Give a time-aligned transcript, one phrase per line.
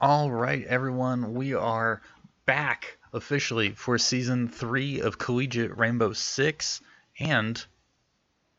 [0.00, 2.00] All right, everyone, we are
[2.46, 6.80] back officially for season three of Collegiate Rainbow Six,
[7.18, 7.60] and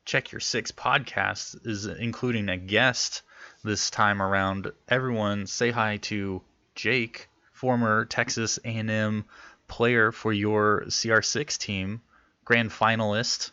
[0.04, 3.22] Check Your Six podcast is including a guest
[3.64, 4.74] this time around.
[4.90, 6.42] Everyone, say hi to
[6.76, 9.24] Jake, former Texas A&M
[9.70, 12.02] player for your CR6 team,
[12.44, 13.52] grand finalist.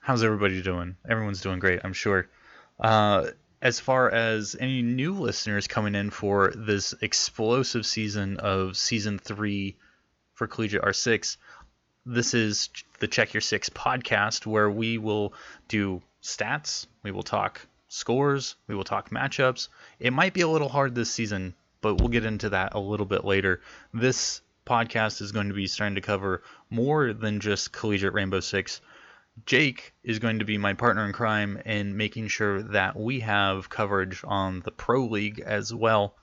[0.00, 0.96] How's everybody doing?
[1.08, 2.28] Everyone's doing great, I'm sure.
[2.80, 3.28] Uh,
[3.60, 9.76] as far as any new listeners coming in for this explosive season of season three
[10.34, 11.36] for Collegiate R6,
[12.06, 15.34] this is the Check Your Six podcast where we will
[15.66, 19.68] do stats, we will talk scores, we will talk matchups.
[19.98, 23.06] It might be a little hard this season, but we'll get into that a little
[23.06, 23.60] bit later.
[23.92, 28.80] This podcast is going to be starting to cover more than just Collegiate Rainbow Six.
[29.46, 33.68] Jake is going to be my partner in crime in making sure that we have
[33.68, 36.14] coverage on the Pro League as well.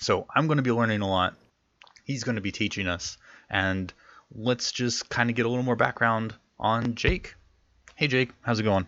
[0.00, 1.34] So I'm going to be learning a lot.
[2.04, 3.18] He's going to be teaching us.
[3.50, 3.92] And
[4.32, 7.34] let's just kind of get a little more background on Jake.
[7.94, 8.86] Hey, Jake, how's it going?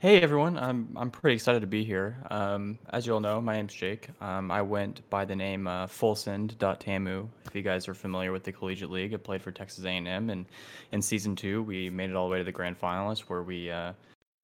[0.00, 2.18] Hey everyone, I'm I'm pretty excited to be here.
[2.30, 4.06] Um, as you all know, my name's Jake.
[4.20, 7.28] Um, I went by the name uh, Fullsend.tamu.
[7.46, 10.46] If you guys are familiar with the Collegiate League, I played for Texas A&M, and
[10.92, 13.72] in season two, we made it all the way to the grand finals, where we
[13.72, 13.92] uh,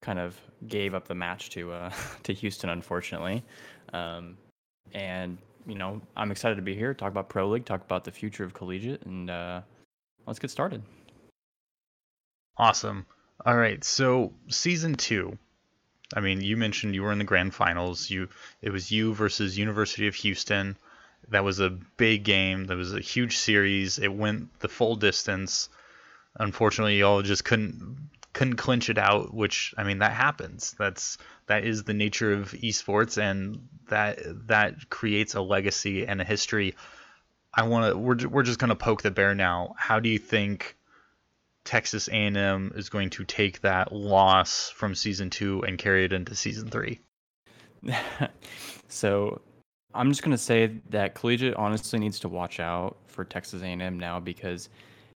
[0.01, 1.89] kind of gave up the match to uh,
[2.23, 3.41] to Houston, unfortunately.
[3.93, 4.37] Um,
[4.91, 8.11] and you know, I'm excited to be here, talk about Pro League, talk about the
[8.11, 9.61] future of Collegiate, and uh,
[10.27, 10.83] let's get started.
[12.57, 13.05] Awesome.
[13.45, 15.37] All right, so season two
[16.13, 18.09] I mean, you mentioned you were in the grand finals.
[18.09, 18.29] You
[18.61, 20.77] it was you versus University of Houston.
[21.29, 22.65] That was a big game.
[22.65, 23.97] That was a huge series.
[23.97, 25.69] It went the full distance.
[26.35, 30.75] Unfortunately, y'all just couldn't couldn't clinch it out, which I mean that happens.
[30.77, 36.25] That's that is the nature of esports and that that creates a legacy and a
[36.25, 36.75] history.
[37.53, 39.73] I want to we're we're just to poke the bear now.
[39.77, 40.75] How do you think
[41.65, 46.35] Texas A&M is going to take that loss from season two and carry it into
[46.35, 47.01] season three?
[48.87, 49.41] so
[49.93, 54.19] I'm just gonna say that collegiate honestly needs to watch out for Texas A&M now
[54.19, 54.69] because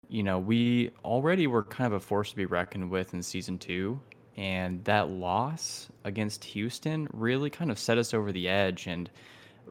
[0.09, 3.59] you know we already were kind of a force to be reckoned with in season
[3.59, 4.00] two,
[4.37, 9.11] and that loss against Houston really kind of set us over the edge and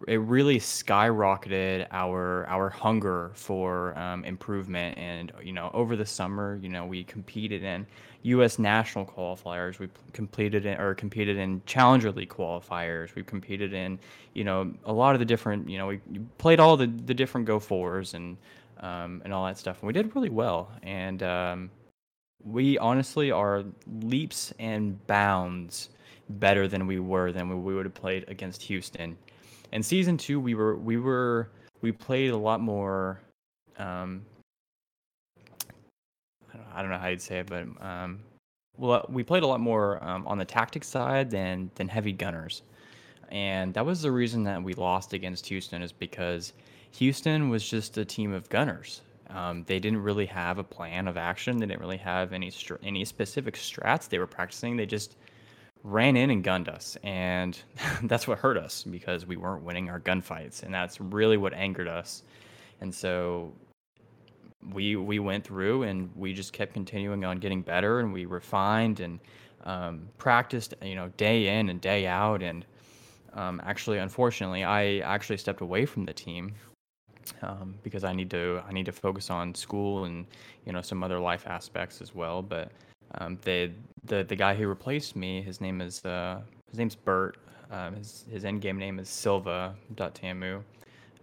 [0.07, 4.97] it really skyrocketed our our hunger for um, improvement.
[4.97, 7.85] And you know, over the summer, you know, we competed in
[8.23, 8.59] U.S.
[8.59, 9.79] national qualifiers.
[9.79, 13.15] We competed in or competed in Challenger League qualifiers.
[13.15, 13.99] We competed in
[14.33, 15.99] you know a lot of the different you know we
[16.37, 18.37] played all the the different Go4s and
[18.79, 19.81] um, and all that stuff.
[19.81, 20.71] And we did really well.
[20.83, 21.71] And um,
[22.43, 23.63] we honestly are
[24.01, 25.89] leaps and bounds
[26.29, 29.17] better than we were than we would have played against Houston
[29.71, 31.49] in season two we were we were
[31.81, 33.19] we played a lot more
[33.77, 34.25] um
[36.77, 38.19] I don't know how you'd say it, but um,
[38.77, 42.61] well, we played a lot more um, on the tactics side than than heavy gunners,
[43.29, 46.53] and that was the reason that we lost against Houston is because
[46.91, 49.01] Houston was just a team of gunners.
[49.31, 51.57] Um, they didn't really have a plan of action.
[51.57, 52.51] They didn't really have any
[52.83, 54.77] any specific strats they were practicing.
[54.77, 55.15] They just
[55.87, 56.97] ran in and gunned us.
[57.03, 57.57] And
[58.03, 60.63] that's what hurt us because we weren't winning our gunfights.
[60.63, 62.23] And that's really what angered us.
[62.81, 63.53] And so
[64.73, 68.99] we we went through and we just kept continuing on getting better and we refined
[68.99, 69.19] and
[69.63, 72.65] um, practiced you know day in and day out and
[73.33, 76.53] um, actually unfortunately I actually stepped away from the team
[77.41, 80.25] um, because I need to I need to focus on school and
[80.65, 82.71] you know some other life aspects as well but
[83.15, 83.71] um, the
[84.03, 87.37] the the guy who replaced me, his name is uh, his name's Bert.
[87.71, 89.75] Um, his his end game name is Silva
[90.13, 90.63] Tamu,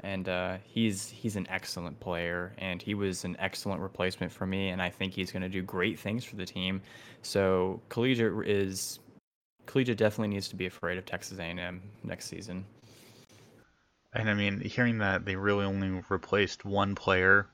[0.01, 4.69] and uh, he's he's an excellent player, and he was an excellent replacement for me,
[4.69, 6.83] and I think he's going to do great things for the team.
[7.23, 8.99] So collegiate is
[9.67, 12.65] collegiate definitely needs to be afraid of Texas A&M next season.
[14.13, 17.49] And I mean, hearing that they really only replaced one player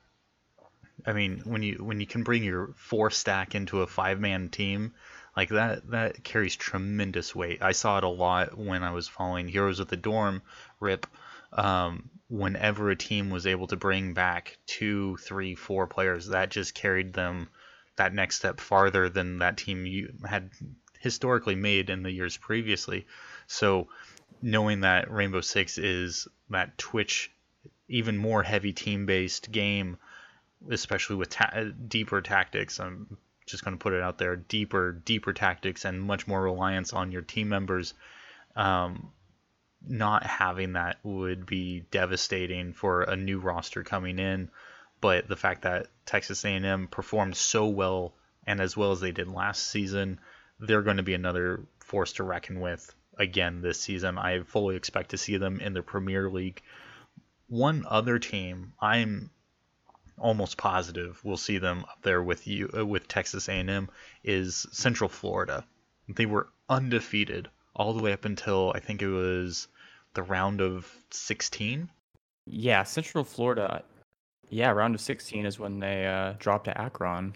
[1.06, 4.48] I mean, when you when you can bring your four stack into a five man
[4.48, 4.94] team,
[5.36, 7.62] like that that carries tremendous weight.
[7.62, 10.42] I saw it a lot when I was following Heroes of the Dorm,
[10.80, 11.06] Rip.
[11.52, 16.74] Um, whenever a team was able to bring back two, three, four players, that just
[16.74, 17.48] carried them
[17.96, 20.50] that next step farther than that team you had
[21.00, 23.06] historically made in the years previously.
[23.46, 23.88] So
[24.40, 27.32] knowing that Rainbow Six is that Twitch
[27.88, 29.98] even more heavy team based game
[30.68, 32.80] especially with ta- deeper tactics.
[32.80, 33.16] I'm
[33.46, 37.12] just going to put it out there: deeper, deeper tactics, and much more reliance on
[37.12, 37.94] your team members.
[38.56, 39.12] Um,
[39.86, 44.50] not having that would be devastating for a new roster coming in.
[45.00, 48.14] But the fact that Texas A&M performed so well
[48.46, 50.20] and as well as they did last season,
[50.58, 54.18] they're going to be another force to reckon with again this season.
[54.18, 56.62] I fully expect to see them in the Premier League.
[57.48, 59.30] One other team I'm
[60.20, 63.88] almost positive we'll see them up there with you uh, with Texas A&M
[64.22, 65.64] is Central Florida.
[66.08, 69.68] They were undefeated all the way up until I think it was
[70.14, 71.88] the round of 16.
[72.46, 73.82] Yeah, Central Florida.
[74.48, 77.34] Yeah, round of 16 is when they uh, dropped to Akron.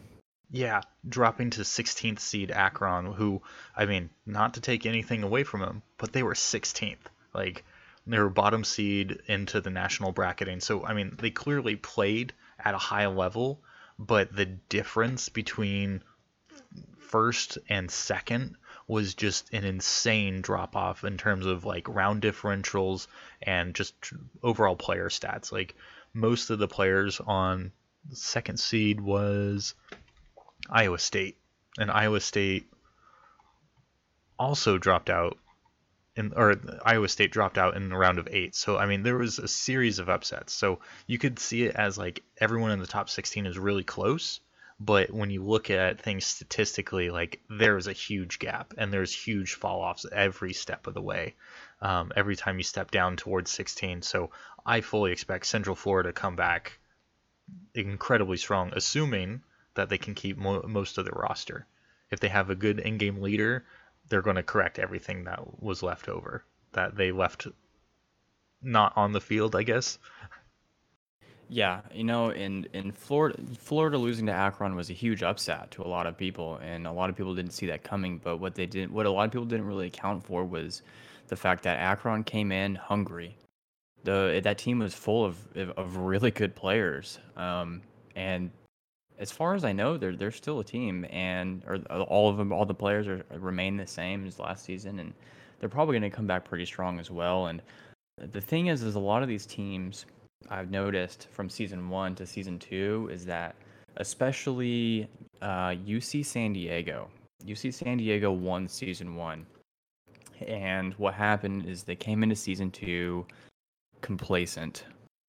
[0.51, 3.43] Yeah, dropping to 16th seed Akron, who,
[3.77, 7.07] I mean, not to take anything away from them, but they were 16th.
[7.33, 7.65] Like,
[8.07, 10.61] they were bottom seed into the national bracketing.
[10.61, 12.33] So, I mean, they clearly played
[12.65, 13.61] at a high level,
[13.99, 16.03] but the difference between
[16.99, 18.57] first and second
[18.87, 23.07] was just an insane drop off in terms of like round differentials
[23.43, 23.95] and just
[24.43, 25.53] overall player stats.
[25.53, 25.75] Like
[26.13, 27.73] most of the players on
[28.13, 29.75] second seed was
[30.69, 31.39] Iowa State,
[31.79, 32.67] and Iowa State
[34.39, 35.39] also dropped out
[36.17, 38.55] in, or Iowa State dropped out in the round of eight.
[38.55, 40.53] So I mean, there was a series of upsets.
[40.53, 44.41] So you could see it as like everyone in the top 16 is really close,
[44.81, 49.55] but when you look at things statistically, like there's a huge gap and there's huge
[49.55, 51.35] fall offs every step of the way.
[51.81, 54.03] Um, every time you step down towards 16.
[54.03, 54.31] So
[54.65, 56.79] I fully expect Central Florida to come back
[57.75, 59.43] incredibly strong, assuming
[59.75, 61.67] that they can keep mo- most of their roster.
[62.11, 63.65] If they have a good in-game leader,
[64.09, 67.47] they're going to correct everything that was left over that they left
[68.63, 69.99] not on the field, I guess.
[71.49, 75.83] Yeah, you know, in in Florida, Florida losing to Akron was a huge upset to
[75.83, 78.19] a lot of people, and a lot of people didn't see that coming.
[78.23, 80.83] But what they didn't, what a lot of people didn't really account for was
[81.29, 83.37] the fact that Akron came in hungry.
[84.05, 87.83] The that team was full of of really good players, um,
[88.17, 88.51] and
[89.19, 92.53] as far as I know, they're they're still a team, and or all of them,
[92.53, 95.13] all the players are remain the same as last season, and
[95.61, 97.47] they're probably going to come back pretty strong as well.
[97.47, 97.63] And
[98.19, 100.07] the thing is, is a lot of these teams
[100.51, 103.55] I've noticed from season one to season two is that,
[103.97, 105.09] especially
[105.41, 107.09] uh, UC San Diego,
[107.47, 109.47] UC San Diego won season one,
[110.47, 113.25] and what happened is they came into season two
[114.01, 114.85] complacent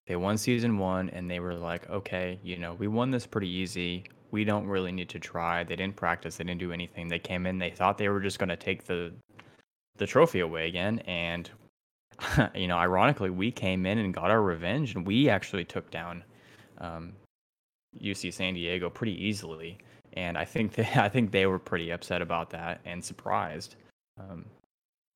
[0.07, 3.49] they won season one and they were like, okay, you know, we won this pretty
[3.49, 4.03] easy.
[4.31, 5.63] We don't really need to try.
[5.63, 6.37] They didn't practice.
[6.37, 7.07] They didn't do anything.
[7.07, 7.57] They came in.
[7.57, 9.13] They thought they were just going to take the
[9.97, 10.99] the trophy away again.
[10.99, 11.49] And
[12.55, 16.23] you know, ironically, we came in and got our revenge, and we actually took down
[16.79, 17.13] um,
[17.99, 19.77] UC San Diego pretty easily.
[20.13, 23.75] And I think they, I think they were pretty upset about that and surprised
[24.19, 24.45] um,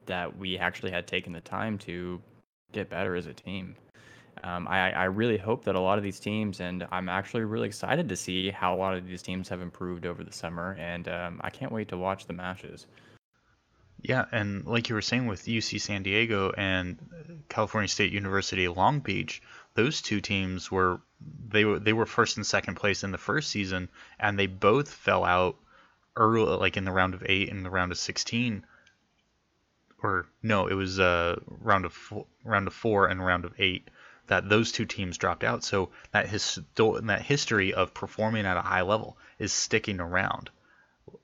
[0.06, 2.21] that we actually had taken the time to
[2.71, 3.75] get better as a team
[4.44, 7.68] um, I, I really hope that a lot of these teams, and I'm actually really
[7.68, 11.07] excited to see how a lot of these teams have improved over the summer, and
[11.07, 12.86] um, I can't wait to watch the matches.
[14.01, 16.97] Yeah, and like you were saying with UC San Diego and
[17.50, 19.41] California State University Long Beach,
[19.74, 21.01] those two teams were
[21.50, 24.89] they were they were first and second place in the first season, and they both
[24.89, 25.57] fell out
[26.15, 28.65] early, like in the round of eight and the round of sixteen.
[30.01, 33.53] Or no, it was a uh, round of four, round of four and round of
[33.59, 33.89] eight
[34.29, 35.63] that those two teams dropped out.
[35.63, 40.51] So that that history of performing at a high level is sticking around.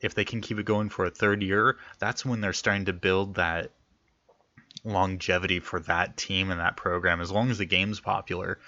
[0.01, 2.93] If they can keep it going for a third year, that's when they're starting to
[2.93, 3.71] build that
[4.83, 7.21] longevity for that team and that program.
[7.21, 8.59] As long as the game's popular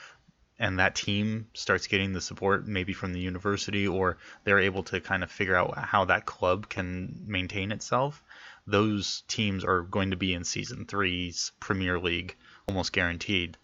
[0.59, 5.01] and that team starts getting the support maybe from the university or they're able to
[5.01, 8.23] kind of figure out how that club can maintain itself,
[8.67, 12.35] those teams are going to be in season three's Premier League
[12.67, 13.57] almost guaranteed.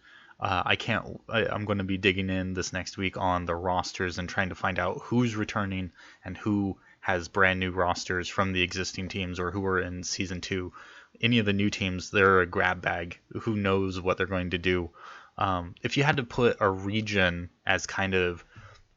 [0.43, 1.21] Uh, I can't.
[1.29, 4.49] I, I'm going to be digging in this next week on the rosters and trying
[4.49, 5.93] to find out who's returning
[6.25, 10.41] and who has brand new rosters from the existing teams or who are in season
[10.41, 10.73] two.
[11.21, 13.17] Any of the new teams, they're a grab bag.
[13.29, 14.89] Who knows what they're going to do?
[15.37, 18.43] Um, if you had to put a region as kind of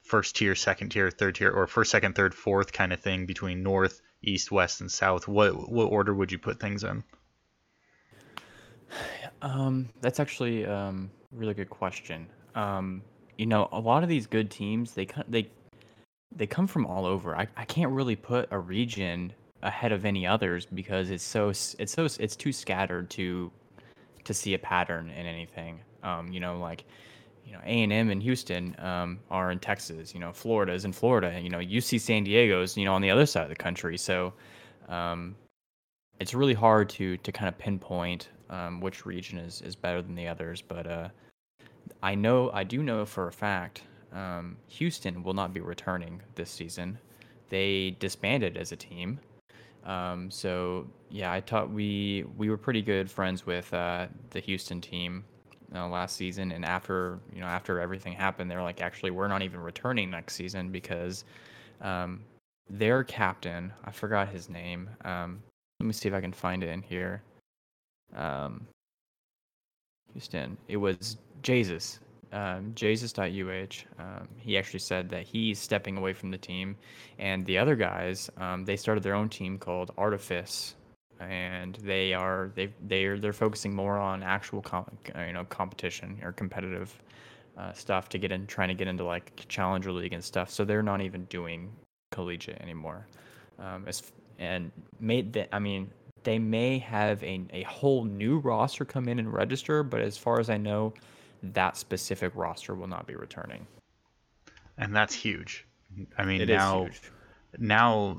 [0.03, 3.63] first tier, second tier, third tier, or first, second, third, fourth kind of thing between
[3.63, 7.05] north, east, west, and south, what what order would you put things in?
[9.43, 12.27] Um, that's actually um, really good question.
[12.55, 13.03] Um,
[13.39, 15.49] you know, a lot of these good teams, they they
[16.35, 17.37] they come from all over.
[17.37, 21.93] I, I can't really put a region ahead of any others because it's so it's
[21.93, 23.51] so it's too scattered to
[24.25, 25.81] to see a pattern in anything.
[26.03, 26.85] Um, you know, like
[27.45, 30.15] you know, A and M and Houston um, are in Texas.
[30.15, 31.39] You know, Florida is in Florida.
[31.41, 33.97] You know, UC San Diego's you know on the other side of the country.
[33.97, 34.33] So,
[34.89, 35.37] um,
[36.21, 40.15] it's really hard to to kind of pinpoint um, which region is is better than
[40.15, 40.63] the others.
[40.63, 41.09] But uh,
[42.03, 43.83] I know I do know for a fact
[44.13, 46.99] um, Houston will not be returning this season.
[47.49, 49.21] They disbanded as a team.
[49.85, 54.81] Um, so yeah, I thought we we were pretty good friends with uh, the Houston
[54.81, 55.25] team
[55.75, 59.43] uh, last season, and after you know after everything happened, they're like, actually, we're not
[59.43, 61.25] even returning next season because
[61.81, 62.25] um,
[62.69, 64.91] their captain, I forgot his name.
[65.05, 65.43] Um,
[65.81, 67.23] let me see if I can find it in here.
[68.15, 68.67] Um,
[70.13, 72.01] Houston, it was Jesus
[72.33, 76.77] um, Jesus.uh, um, he actually said that he's stepping away from the team,
[77.19, 80.75] and the other guys, um, they started their own team called Artifice,
[81.21, 84.91] and they are they they are they're focusing more on actual com-
[85.27, 86.95] you know competition or competitive
[87.57, 90.51] uh, stuff to get in, trying to get into like Challenger League and stuff.
[90.51, 91.71] So they're not even doing
[92.11, 93.07] collegiate anymore.
[93.59, 94.03] Um, as,
[94.39, 95.91] and made that I mean
[96.27, 100.41] they may have a, a whole new roster come in and register, but as far
[100.41, 100.93] as I know,
[101.43, 103.65] that specific roster will not be returning.
[104.77, 105.65] And that's huge.
[106.19, 106.89] I mean, it now,
[107.59, 108.19] now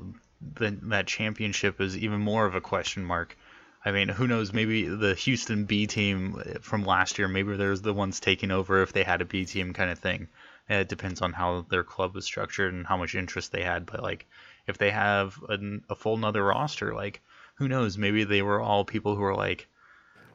[0.54, 3.36] the, that championship is even more of a question mark.
[3.84, 4.54] I mean, who knows?
[4.54, 8.92] Maybe the Houston B team from last year, maybe there's the ones taking over if
[8.92, 10.28] they had a B team kind of thing.
[10.68, 13.86] It depends on how their club was structured and how much interest they had.
[13.86, 14.26] But like,
[14.68, 15.58] if they have a,
[15.90, 17.22] a full another roster, like,
[17.56, 17.98] who knows?
[17.98, 19.66] Maybe they were all people who were like,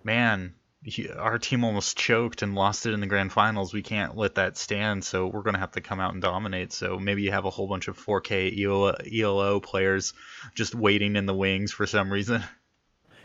[0.04, 3.74] man, he, our team almost choked and lost it in the grand finals.
[3.74, 6.74] We can't let that stand, so we're going to have to come out and dominate.
[6.74, 10.14] So maybe you have a whole bunch of 4K ELO, ELO players
[10.56, 12.44] just waiting in the wings for some reason.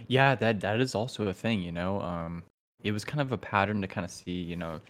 [0.06, 2.00] Yeah, that that is also a thing, you know.
[2.00, 2.44] Um,
[2.84, 4.80] it was kind of a pattern to kind of see, you know,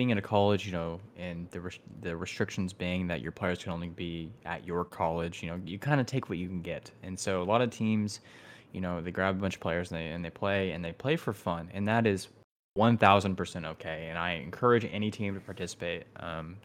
[0.00, 1.60] being in a college, you know, and the
[2.00, 5.78] the restrictions being that your players can only be at your college, you know, you
[5.78, 8.20] kind of take what you can get, and so a lot of teams
[8.72, 10.92] you know, they grab a bunch of players and they and they play and they
[10.92, 12.28] play for fun, and that is
[12.74, 14.06] one thousand percent okay.
[14.08, 16.56] And I encourage any team to participate, um,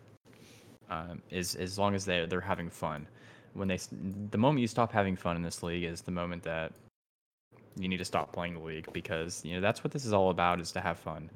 [0.90, 3.08] um, is as long as they they're having fun.
[3.54, 3.80] When they
[4.32, 6.72] the moment you stop having fun in this league is the moment that
[7.78, 10.30] you need to stop playing the league because you know that's what this is all
[10.30, 11.30] about is to have fun,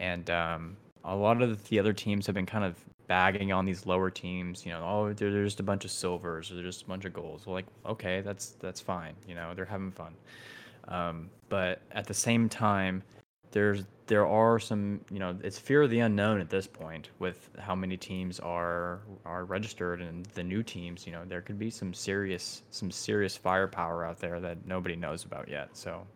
[0.00, 0.76] and um,
[1.08, 4.64] a lot of the other teams have been kind of bagging on these lower teams.
[4.64, 7.04] You know, oh, they're, they're just a bunch of silvers or they're just a bunch
[7.04, 7.46] of golds.
[7.46, 9.14] Well, like, okay, that's that's fine.
[9.26, 10.14] You know, they're having fun.
[10.88, 13.02] Um, but at the same time,
[13.50, 17.50] there's there are some you know it's fear of the unknown at this point with
[17.58, 21.70] how many teams are are registered and the new teams you know there could be
[21.70, 26.06] some serious some serious firepower out there that nobody knows about yet so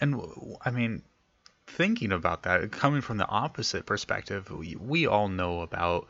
[0.00, 0.20] and
[0.62, 1.02] i mean
[1.66, 6.08] thinking about that, coming from the opposite perspective, we, we all know about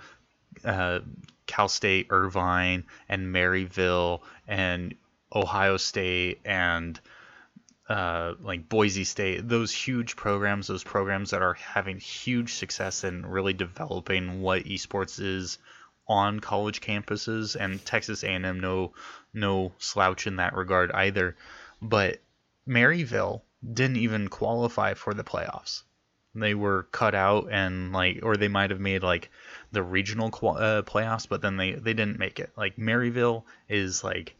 [0.65, 1.01] uh,
[1.47, 4.95] Cal State, Irvine, and Maryville, and
[5.35, 7.01] Ohio State, and
[7.89, 13.27] uh, like Boise State, those huge programs, those programs that are having huge success in
[13.27, 15.59] really developing what esports is
[16.07, 18.93] on college campuses, and Texas A&M no
[19.33, 21.37] no slouch in that regard either.
[21.83, 22.21] But
[22.67, 23.43] Maryville
[23.73, 25.83] didn't even qualify for the playoffs.
[26.35, 29.31] They were cut out and like, or they might have made like
[29.73, 32.51] the regional uh, playoffs, but then they they didn't make it.
[32.57, 34.35] Like Maryville is like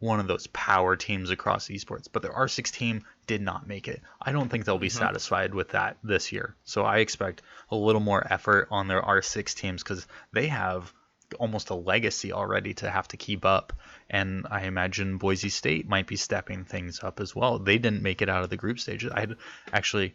[0.00, 4.00] one of those power teams across esports, but their R6 team did not make it.
[4.20, 4.98] I don't think they'll be mm-hmm.
[4.98, 6.54] satisfied with that this year.
[6.64, 10.92] So I expect a little more effort on their R6 teams because they have
[11.38, 13.72] almost a legacy already to have to keep up.
[14.08, 17.58] And I imagine Boise State might be stepping things up as well.
[17.58, 19.06] They didn't make it out of the group stage.
[19.06, 19.26] I
[19.72, 20.14] actually,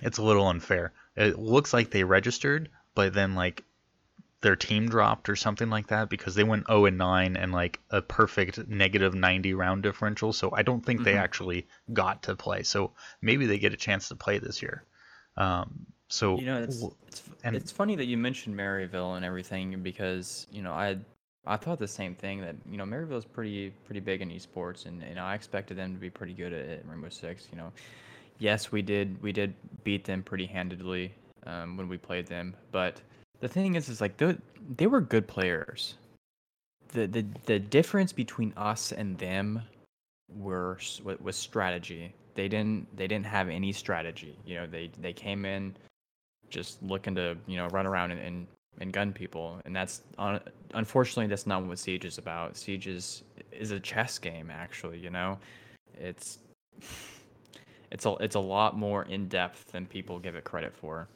[0.00, 0.92] it's a little unfair.
[1.16, 3.64] It looks like they registered, but then like
[4.40, 7.80] their team dropped or something like that because they went 0 and 9 and like
[7.90, 10.32] a perfect negative 90 round differential.
[10.32, 11.04] So I don't think mm-hmm.
[11.04, 12.62] they actually got to play.
[12.62, 14.84] So maybe they get a chance to play this year.
[15.36, 19.82] Um, so you know, it's it's, and, it's funny that you mentioned Maryville and everything
[19.82, 20.98] because you know I
[21.46, 24.86] I thought the same thing that you know Maryville is pretty pretty big in esports
[24.86, 27.48] and you know I expected them to be pretty good at, at Rainbow Six.
[27.50, 27.72] You know,
[28.38, 31.14] yes we did we did beat them pretty handedly
[31.46, 33.00] um, when we played them, but
[33.40, 34.36] the thing is is like they
[34.76, 35.94] they were good players.
[36.88, 39.62] The the the difference between us and them
[40.34, 40.78] were
[41.20, 42.14] was strategy.
[42.34, 44.36] They didn't they didn't have any strategy.
[44.44, 45.74] You know, they they came in
[46.50, 48.46] just looking to you know run around and, and,
[48.80, 49.60] and gun people.
[49.64, 50.40] And that's un-
[50.74, 52.56] unfortunately that's not what siege is about.
[52.56, 53.22] Siege is
[53.52, 55.38] is a chess game actually you know?
[55.98, 56.38] It's
[57.90, 61.08] it's a it's a lot more in depth than people give it credit for.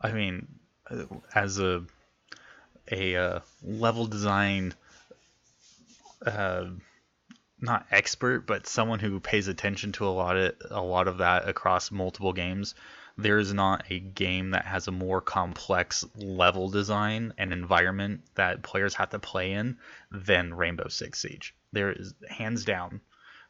[0.00, 0.46] I mean
[1.34, 1.84] as a
[2.90, 4.74] a uh, level design
[6.26, 6.66] uh,
[7.60, 11.48] not expert, but someone who pays attention to a lot of a lot of that
[11.48, 12.74] across multiple games,
[13.22, 18.62] there is not a game that has a more complex level design and environment that
[18.62, 19.78] players have to play in
[20.10, 21.54] than Rainbow Six Siege.
[21.72, 23.00] There is hands down,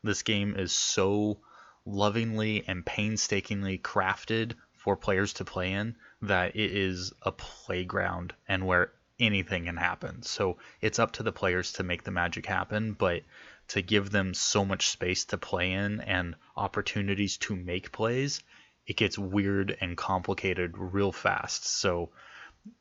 [0.03, 1.39] this game is so
[1.85, 8.67] lovingly and painstakingly crafted for players to play in that it is a playground and
[8.67, 10.23] where anything can happen.
[10.23, 13.23] So it's up to the players to make the magic happen, but
[13.69, 18.43] to give them so much space to play in and opportunities to make plays,
[18.91, 21.65] it gets weird and complicated real fast.
[21.65, 22.11] So,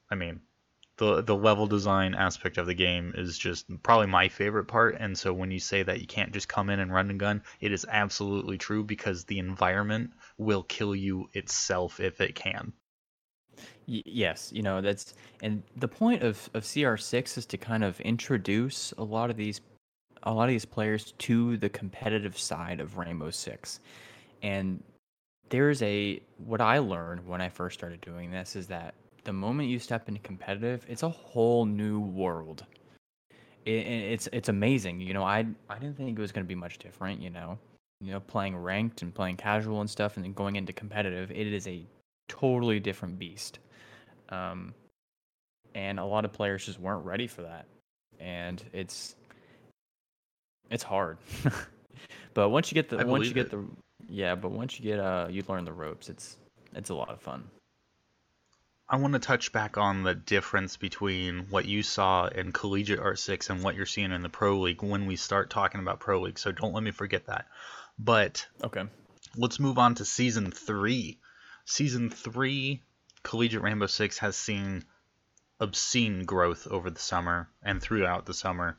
[0.10, 0.40] I mean,
[0.98, 4.98] the the level design aspect of the game is just probably my favorite part.
[5.00, 7.44] And so when you say that you can't just come in and run and gun,
[7.62, 12.74] it is absolutely true because the environment will kill you itself if it can.
[13.86, 15.14] Yes, you know that's
[15.44, 19.62] and the point of of CR6 is to kind of introduce a lot of these
[20.24, 23.80] a lot of these players to the competitive side of Rainbow Six,
[24.42, 24.82] and
[25.50, 29.70] there's a what I learned when I first started doing this is that the moment
[29.70, 32.66] you step into competitive, it's a whole new world.
[33.66, 35.02] It, it's it's amazing.
[35.02, 37.22] You know, I I didn't think it was going to be much different.
[37.22, 37.58] You know,
[38.02, 41.48] you know, playing ranked and playing casual and stuff, and then going into competitive, it
[41.48, 41.86] is a
[42.28, 43.60] totally different beast.
[44.30, 44.74] Um,
[45.76, 47.66] and a lot of players just weren't ready for that,
[48.20, 49.16] and it's
[50.70, 51.18] it's hard.
[52.34, 53.66] but once you get the once you get the
[54.08, 56.38] yeah, but once you get uh you learn the ropes, it's
[56.74, 57.50] it's a lot of fun.
[58.92, 63.52] I want to touch back on the difference between what you saw in collegiate R6
[63.52, 66.40] and what you're seeing in the Pro League when we start talking about Pro League.
[66.40, 67.46] So don't let me forget that.
[68.00, 68.86] But Okay.
[69.36, 71.20] let's move on to season three.
[71.66, 72.82] Season three,
[73.22, 74.84] Collegiate Rainbow Six has seen
[75.60, 78.76] obscene growth over the summer and throughout the summer.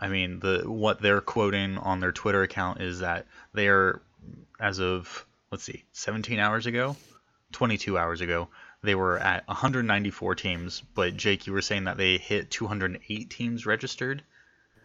[0.00, 4.00] I mean, the what they're quoting on their Twitter account is that they are,
[4.60, 6.96] as of let's see, 17 hours ago,
[7.52, 8.48] 22 hours ago,
[8.82, 10.82] they were at 194 teams.
[10.94, 14.22] But Jake, you were saying that they hit 208 teams registered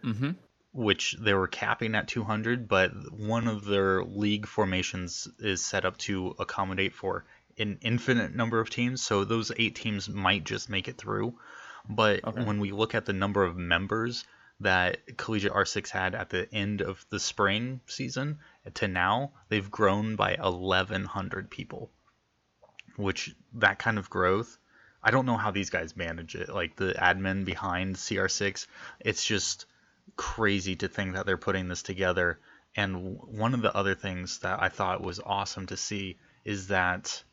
[0.04, 0.32] Mm-hmm.
[0.74, 5.98] which they were capping at 200, but one of their league formations is set up
[6.00, 7.24] to accommodate for
[7.58, 9.02] an infinite number of teams.
[9.02, 11.36] So those eight teams might just make it through.
[11.88, 12.43] But Okay.
[12.43, 14.26] when we look at the number of members
[14.63, 18.39] that Collegiate R6 had at the end of the spring season
[18.76, 21.91] to now, they've grown by 1,100 people,
[22.97, 24.58] which that kind of growth.
[25.04, 26.49] I don't know how these guys manage it.
[26.49, 28.67] Like the admin behind CR6,
[28.99, 29.65] it's just
[30.15, 32.39] crazy to think that they're putting this together.
[32.76, 37.23] And one of the other things that I thought was awesome to see is that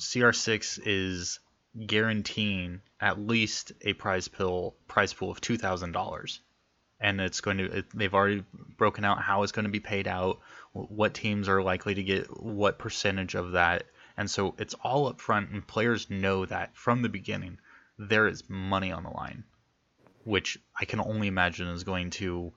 [0.00, 1.40] CR6 is
[1.86, 6.40] guaranteeing at least a prize pool prize pool of two thousand dollars,
[7.00, 8.44] and it's going to it, they've already
[8.76, 10.40] broken out how it's going to be paid out,
[10.72, 13.84] what teams are likely to get what percentage of that,
[14.16, 17.58] and so it's all up front, and players know that from the beginning
[17.98, 19.44] there is money on the line
[20.28, 22.52] which I can only imagine is going to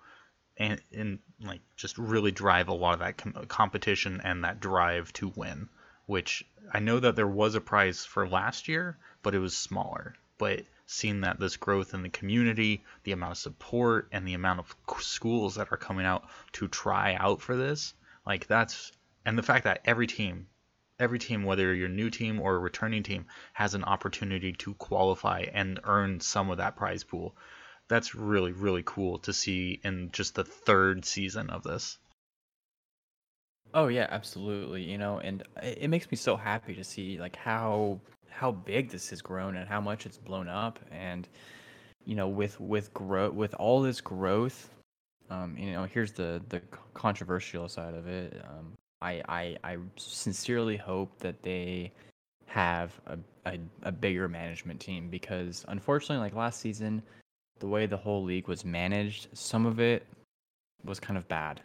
[0.58, 5.12] and, and like just really drive a lot of that com- competition and that drive
[5.14, 5.70] to win.
[6.12, 6.44] Which
[6.74, 10.14] I know that there was a prize for last year, but it was smaller.
[10.38, 14.60] But seeing that this growth in the community, the amount of support, and the amount
[14.60, 17.94] of schools that are coming out to try out for this,
[18.26, 18.92] like that's
[19.26, 20.48] and the fact that every team
[21.00, 24.74] every team, whether you're a new team or a returning team, has an opportunity to
[24.74, 27.38] qualify and earn some of that prize pool.
[27.88, 31.98] That's really, really cool to see in just the third season of this.
[33.74, 34.84] Oh yeah, absolutely.
[34.84, 39.10] You know, and it makes me so happy to see like how how big this
[39.10, 40.80] has grown and how much it's blown up.
[40.92, 41.28] And
[42.06, 44.70] you know, with with growth, with all this growth,
[45.30, 46.62] um, you know, here's the the
[46.94, 48.44] controversial side of it.
[48.50, 51.92] Um, I I I sincerely hope that they
[52.48, 57.02] have a, a a bigger management team because unfortunately, like last season,
[57.60, 60.06] the way the whole league was managed, some of it
[60.84, 61.62] was kind of bad.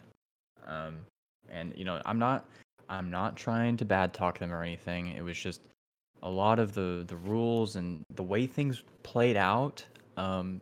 [0.67, 0.97] Um,
[1.51, 2.45] and you know, I'm not
[2.89, 5.07] I'm not trying to bad talk them or anything.
[5.09, 5.61] It was just
[6.23, 9.85] a lot of the the rules and the way things played out.
[10.15, 10.61] Um,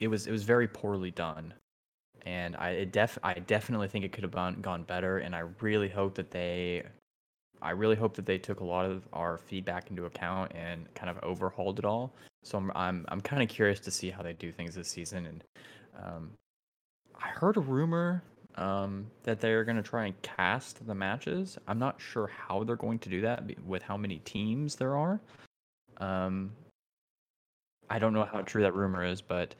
[0.00, 1.54] it was it was very poorly done,
[2.26, 5.18] and I def I definitely think it could have gone gone better.
[5.18, 6.82] And I really hope that they,
[7.62, 11.10] I really hope that they took a lot of our feedback into account and kind
[11.10, 12.12] of overhauled it all.
[12.42, 15.26] So I'm I'm I'm kind of curious to see how they do things this season.
[15.26, 15.44] And
[16.04, 16.30] um,
[17.20, 18.22] I heard a rumor
[18.56, 21.58] um, that they're going to try and cast the matches.
[21.66, 25.20] I'm not sure how they're going to do that with how many teams there are.
[25.98, 26.52] Um,
[27.90, 29.54] I don't know how true that rumor is, but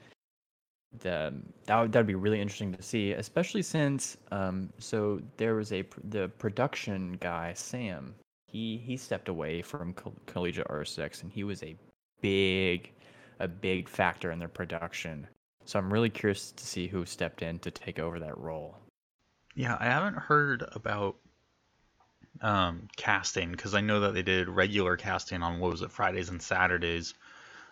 [1.00, 1.34] the
[1.66, 5.84] that would that'd be really interesting to see, especially since um so there was a
[6.04, 8.14] the production guy Sam
[8.54, 9.94] he he stepped away from
[10.26, 11.76] Collegiate R6 and he was a
[12.20, 12.92] big
[13.40, 15.26] a big factor in their production.
[15.64, 18.76] So I'm really curious to see who stepped in to take over that role.
[19.54, 21.16] Yeah, I haven't heard about
[22.40, 26.28] um, casting because I know that they did regular casting on what was it Fridays
[26.28, 27.14] and Saturdays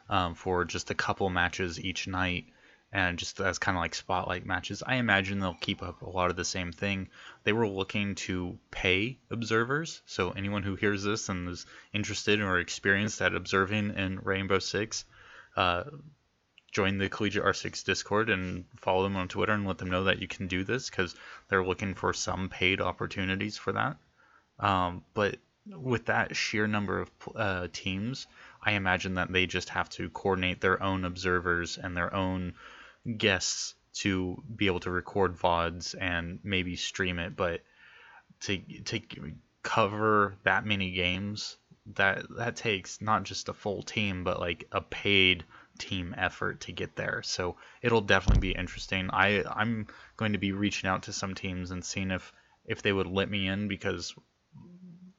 [0.09, 2.47] um, for just a couple matches each night
[2.93, 4.83] and just as kind of like spotlight matches.
[4.87, 7.09] I imagine they'll keep up a lot of the same thing.
[7.43, 12.59] They were looking to pay observers, so anyone who hears this and is interested or
[12.59, 15.05] experienced at observing in Rainbow Six,
[15.57, 15.85] uh,
[16.73, 20.21] join the Collegiate R6 Discord and follow them on Twitter and let them know that
[20.21, 21.15] you can do this because
[21.49, 23.97] they're looking for some paid opportunities for that.
[24.59, 28.27] Um, but with that sheer number of uh, teams,
[28.63, 32.55] I imagine that they just have to coordinate their own observers and their own
[33.17, 37.61] guests to be able to record VODs and maybe stream it, but
[38.41, 39.01] to to
[39.63, 41.59] cover that many games,
[41.95, 45.45] that that takes not just a full team, but like a paid
[45.83, 47.23] team effort to get there.
[47.25, 49.11] So it'll definitely be interesting.
[49.11, 52.33] I I'm going to be reaching out to some teams and seeing if
[52.65, 54.15] if they would let me in because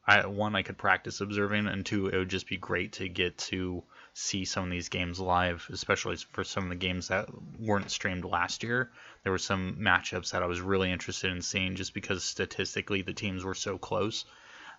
[0.08, 3.38] I one I could practice observing and two it would just be great to get
[3.50, 7.28] to see some of these games live, especially for some of the games that
[7.60, 8.92] weren't streamed last year.
[9.24, 13.14] There were some matchups that I was really interested in seeing just because statistically the
[13.14, 14.26] teams were so close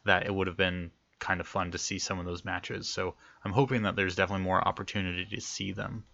[0.04, 2.88] that it would have been kind of fun to see some of those matches.
[2.88, 6.04] So I'm hoping that there's definitely more opportunity to see them.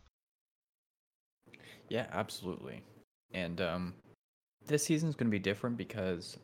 [1.88, 2.82] Yeah, absolutely.
[3.32, 3.94] And um,
[4.66, 6.38] this season is going to be different because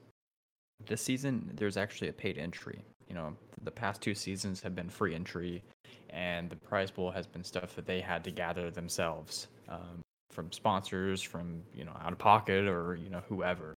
[0.87, 2.85] this season there's actually a paid entry.
[3.09, 5.63] You know, the past two seasons have been free entry
[6.11, 10.51] and the prize pool has been stuff that they had to gather themselves um, from
[10.53, 13.75] sponsors, from you know out of pocket or you know whoever.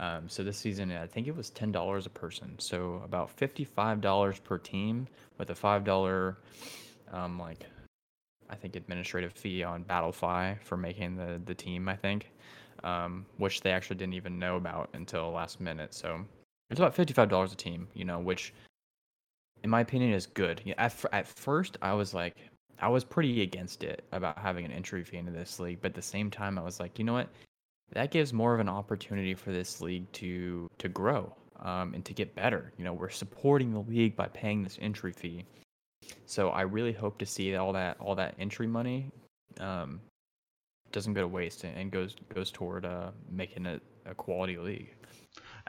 [0.00, 4.00] Um, so this season, I think it was ten dollars a person, so about fifty-five
[4.00, 5.08] dollars per team,
[5.38, 6.38] with a five dollar,
[7.12, 7.66] um, like,
[8.48, 11.88] I think administrative fee on Battlefy for making the the team.
[11.88, 12.30] I think,
[12.84, 15.92] um, which they actually didn't even know about until last minute.
[15.92, 16.24] So
[16.70, 18.54] it's about fifty-five dollars a team, you know, which
[19.64, 20.62] in my opinion, is good.
[20.78, 22.36] At, at first, I was like,
[22.80, 25.94] I was pretty against it about having an entry fee into this league, but at
[25.94, 27.28] the same time, I was like, you know what?
[27.92, 32.12] That gives more of an opportunity for this league to to grow um, and to
[32.12, 32.72] get better.
[32.78, 35.44] You know, we're supporting the league by paying this entry fee,
[36.26, 39.10] so I really hope to see all that all that entry money
[39.60, 40.00] um,
[40.92, 44.94] doesn't go to waste and goes goes toward uh, making it a quality league.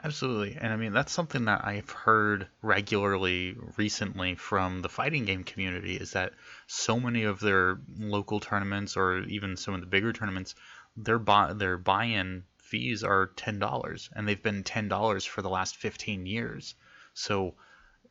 [0.02, 0.56] Absolutely.
[0.58, 5.96] And I mean, that's something that I've heard regularly recently from the fighting game community
[5.96, 6.32] is that
[6.66, 10.54] so many of their local tournaments or even some of the bigger tournaments,
[10.96, 16.26] their buy their buy-in fees are $10 and they've been $10 for the last 15
[16.26, 16.74] years.
[17.14, 17.54] So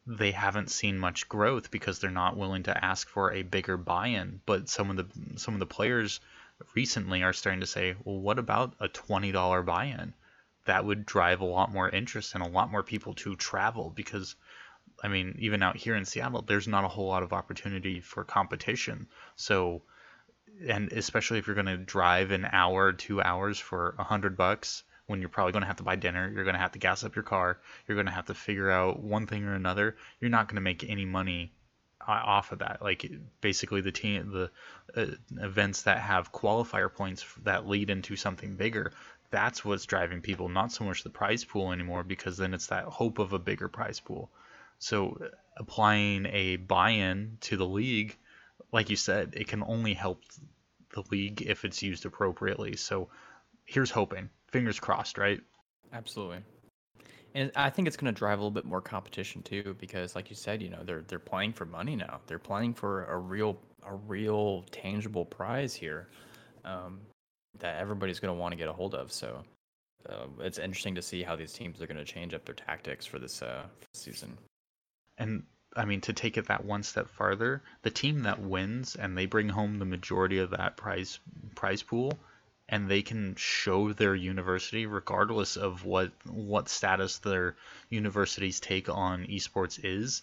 [0.06, 4.42] they haven't seen much growth because they're not willing to ask for a bigger buy-in,
[4.46, 6.20] but some of the some of the players
[6.76, 10.14] recently are starting to say, "Well, what about a $20 buy-in?"
[10.66, 14.36] that would drive a lot more interest and a lot more people to travel because
[15.04, 18.24] I mean, even out here in Seattle, there's not a whole lot of opportunity for
[18.24, 19.08] competition.
[19.36, 19.84] So,
[20.68, 24.84] and especially if you're going to drive an hour, two hours for a hundred bucks,
[25.08, 27.04] when you're probably going to have to buy dinner, you're going to have to gas
[27.04, 29.96] up your car, you're going to have to figure out one thing or another.
[30.20, 31.52] You're not going to make any money
[32.08, 32.82] off of that.
[32.82, 33.10] Like
[33.42, 38.94] basically, the team, the uh, events that have qualifier points that lead into something bigger,
[39.32, 42.86] that's what's driving people, not so much the prize pool anymore, because then it's that
[42.86, 44.30] hope of a bigger prize pool.
[44.80, 45.22] So
[45.58, 48.18] applying a buy-in to the league,
[48.72, 50.24] like you said, it can only help
[50.94, 52.76] the league if it's used appropriately.
[52.76, 53.10] So
[53.66, 54.30] here's hoping.
[54.52, 55.42] Fingers crossed, right?
[55.94, 56.40] Absolutely.
[57.36, 60.30] And I think it's going to drive a little bit more competition too, because like
[60.30, 62.22] you said, you know, they're they're playing for money now.
[62.26, 66.10] They're playing for a real a real tangible prize here.
[66.66, 67.02] Um,
[67.60, 69.12] that everybody's going to want to get a hold of.
[69.12, 69.44] So
[70.08, 73.06] uh, it's interesting to see how these teams are going to change up their tactics
[73.06, 74.38] for this uh, season.
[75.18, 75.44] And
[75.80, 79.26] I mean, to take it that one step farther, the team that wins and they
[79.26, 81.20] bring home the majority of that prize
[81.56, 82.20] prize pool,
[82.68, 87.56] and they can show their university, regardless of what what status their
[87.90, 90.22] university's take on esports is,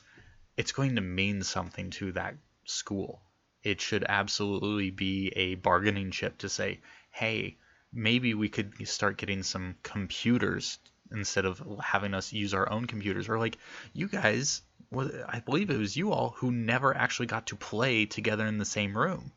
[0.59, 3.23] it's going to mean something to that school.
[3.63, 7.57] It should absolutely be a bargaining chip to say, hey,
[7.95, 10.79] maybe we could start getting some computers
[11.11, 13.29] instead of having us use our own computers.
[13.31, 13.57] Or like
[13.95, 14.61] you guys,
[14.95, 18.65] I believe it was you all who never actually got to play together in the
[18.65, 19.33] same room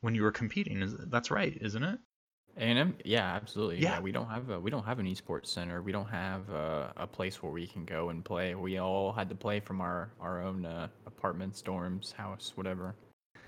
[0.00, 0.96] when you were competing.
[1.10, 1.98] That's right, isn't it?
[2.56, 3.78] A&M, yeah, absolutely.
[3.78, 3.94] Yeah.
[3.94, 4.00] Yeah.
[4.00, 5.82] we don't have a we don't have an esports center.
[5.82, 8.54] We don't have a, a place where we can go and play.
[8.54, 12.94] We all had to play from our our own uh, apartments, dorms, house, whatever.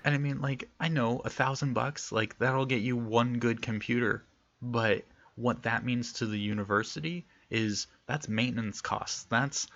[0.03, 3.61] And I mean, like, I know a thousand bucks, like, that'll get you one good
[3.61, 4.23] computer.
[4.61, 5.03] But
[5.35, 9.23] what that means to the university is that's maintenance costs.
[9.29, 9.67] That's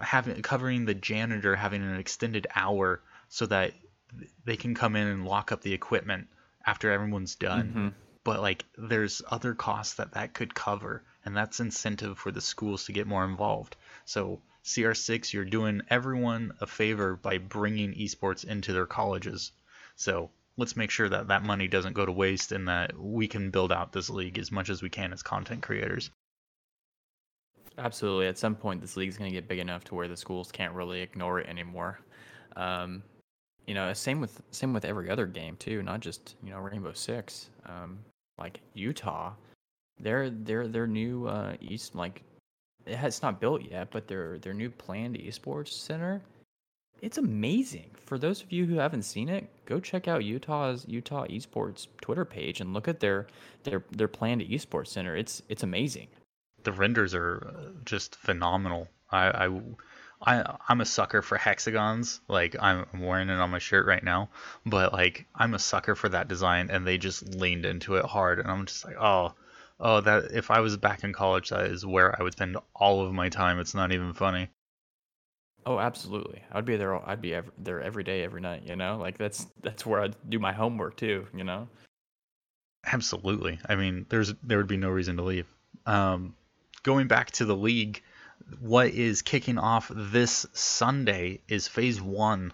[0.00, 3.72] having covering the janitor having an extended hour so that
[4.44, 6.28] they can come in and lock up the equipment
[6.66, 7.68] after everyone's done.
[7.68, 7.88] hmm
[8.24, 12.84] But like, there's other costs that that could cover, and that's incentive for the schools
[12.84, 13.76] to get more involved.
[14.04, 19.52] So CR6, you're doing everyone a favor by bringing esports into their colleges.
[19.96, 23.50] So let's make sure that that money doesn't go to waste and that we can
[23.50, 26.10] build out this league as much as we can as content creators.
[27.78, 28.26] Absolutely.
[28.26, 30.74] At some point, this league's going to get big enough to where the schools can't
[30.74, 32.00] really ignore it anymore.
[32.56, 33.02] Um,
[33.66, 36.92] you know, same with same with every other game too, not just you know Rainbow
[36.92, 37.50] Six.
[37.66, 37.98] Um,
[38.38, 39.32] like Utah,
[40.00, 42.22] their their their new uh, east like
[42.86, 46.22] it has it's not built yet, but their their new planned esports center.
[47.00, 47.90] It's amazing.
[48.06, 52.24] For those of you who haven't seen it, go check out Utah's Utah Esports Twitter
[52.24, 53.28] page and look at their
[53.62, 55.16] their their planned esports center.
[55.16, 56.08] It's it's amazing.
[56.68, 58.88] The renders are just phenomenal.
[59.10, 59.60] I, I,
[60.20, 62.20] I, I'm a sucker for hexagons.
[62.28, 64.28] Like I'm I'm wearing it on my shirt right now,
[64.66, 68.38] but like I'm a sucker for that design, and they just leaned into it hard,
[68.38, 69.32] and I'm just like, oh,
[69.80, 73.00] oh, that if I was back in college, that is where I would spend all
[73.00, 73.58] of my time.
[73.60, 74.50] It's not even funny.
[75.64, 76.42] Oh, absolutely.
[76.52, 76.92] I'd be there.
[76.94, 78.64] all- I'd be ev- there every day, every night.
[78.66, 81.28] You know, like that's that's where I'd do my homework too.
[81.34, 81.66] You know.
[82.84, 83.58] Absolutely.
[83.66, 85.46] I mean, there's there would be no reason to leave.
[85.86, 86.34] Um,
[86.82, 88.02] going back to the league,
[88.60, 92.52] what is kicking off this Sunday is Phase One.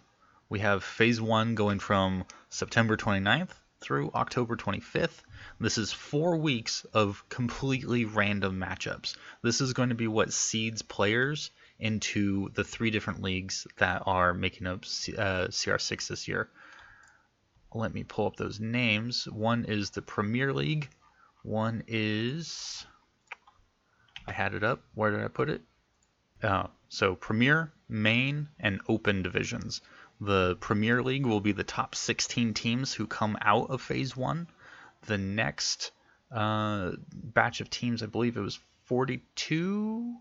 [0.49, 5.23] We have Phase One going from September 29th through October 25th.
[5.61, 9.17] This is four weeks of completely random matchups.
[9.43, 14.33] This is going to be what seeds players into the three different leagues that are
[14.33, 14.85] making up
[15.19, 16.49] uh, CR6 this year.
[17.75, 19.27] Let me pull up those names.
[19.29, 20.89] One is the Premier League.
[21.43, 22.87] One is.
[24.27, 24.83] I had it up.
[24.95, 25.63] Where did I put it?
[26.43, 29.81] Uh, so Premier, Main, and Open divisions.
[30.21, 34.47] The Premier League will be the top 16 teams who come out of Phase 1.
[35.07, 35.93] The next
[36.31, 40.17] uh, batch of teams, I believe it was 42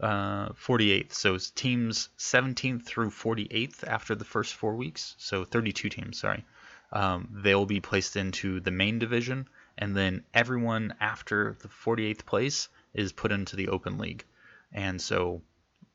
[0.00, 1.12] uh, 48th.
[1.12, 5.14] So it's teams 17th through 48th after the first four weeks.
[5.18, 6.44] So 32 teams, sorry.
[6.92, 12.68] Um, they'll be placed into the main division, and then everyone after the 48th place
[12.92, 14.24] is put into the open league.
[14.72, 15.42] And so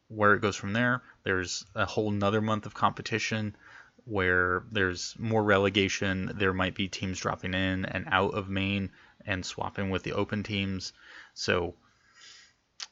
[0.08, 3.56] where it goes from there, there's a whole nother month of competition
[4.06, 6.32] where there's more relegation.
[6.36, 8.92] There might be teams dropping in and out of main
[9.26, 10.94] and swapping with the open teams.
[11.34, 11.76] So,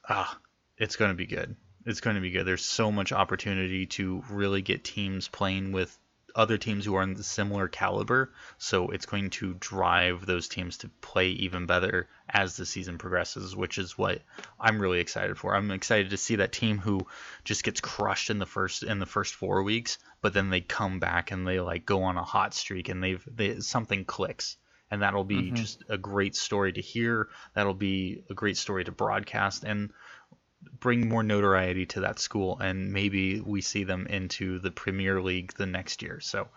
[0.07, 0.37] ah,
[0.77, 1.55] it's going to be good.
[1.85, 2.45] It's going to be good.
[2.45, 5.97] There's so much opportunity to really get teams playing with
[6.37, 8.31] other teams who are in the similar caliber.
[8.59, 13.55] So it's going to drive those teams to play even better as the season progresses,
[13.55, 14.21] which is what
[14.59, 15.55] I'm really excited for.
[15.55, 17.07] I'm excited to see that team who
[17.43, 20.99] just gets crushed in the first in the first four weeks, but then they come
[20.99, 24.57] back and they like go on a hot streak and they've they, something clicks.
[24.89, 27.27] And that'll be hmm just a great story to hear.
[27.55, 29.65] That'll be a great story to broadcast.
[29.65, 29.91] And
[30.79, 35.53] bring more notoriety to that school, and maybe we see them into the Premier League
[35.53, 36.19] the next year.
[36.19, 36.47] So,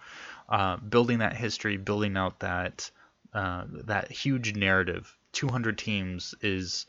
[0.49, 2.91] uh, building that history, building out that
[3.33, 6.87] uh, that huge narrative, 200 teams is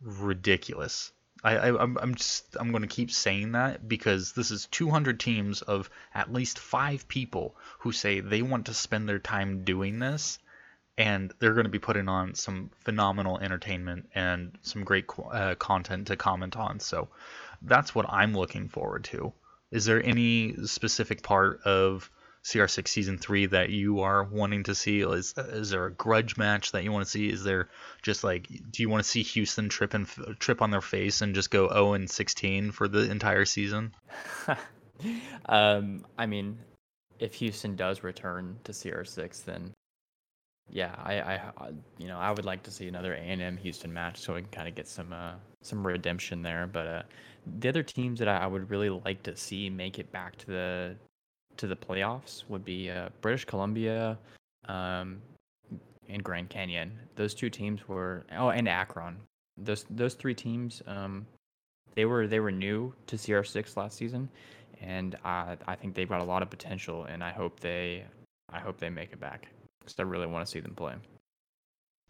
[0.00, 1.12] ridiculous.
[1.44, 5.20] I, I I'm I'm just I'm going to keep saying that because this is 200
[5.20, 9.98] teams of at least five people who say they want to spend their time doing
[9.98, 10.38] this
[10.98, 16.06] and they're going to be putting on some phenomenal entertainment and some great uh, content
[16.06, 16.80] to comment on.
[16.80, 17.08] So
[17.62, 19.32] that's what I'm looking forward to.
[19.70, 22.10] Is there any specific part of
[22.44, 25.00] CR6 season three that you are wanting to see?
[25.00, 27.28] Is is there a grudge match that you want to see?
[27.28, 27.68] Is there
[28.02, 30.06] just like do you want to see Houston trip and
[30.38, 33.92] trip on their face and just go 0 and 16 for the entire season?
[35.46, 36.58] um, I mean,
[37.18, 39.72] if Houston does return to CR6, then
[40.68, 41.40] yeah, I, I,
[41.98, 44.68] you know, I would like to see another A&M Houston match so we can kind
[44.68, 46.68] of get some, uh, some redemption there.
[46.70, 47.02] But uh,
[47.60, 50.46] the other teams that I, I would really like to see make it back to
[50.46, 50.96] the,
[51.58, 54.18] to the playoffs would be uh, British Columbia,
[54.68, 55.22] um,
[56.08, 56.92] and Grand Canyon.
[57.14, 59.16] Those two teams were, oh, and Akron.
[59.58, 61.26] Those those three teams, um,
[61.94, 64.28] they were they were new to CR6 last season,
[64.80, 68.04] and I I think they've got a lot of potential, and I hope they
[68.52, 69.48] I hope they make it back.
[69.86, 70.94] Because I really want to see them play.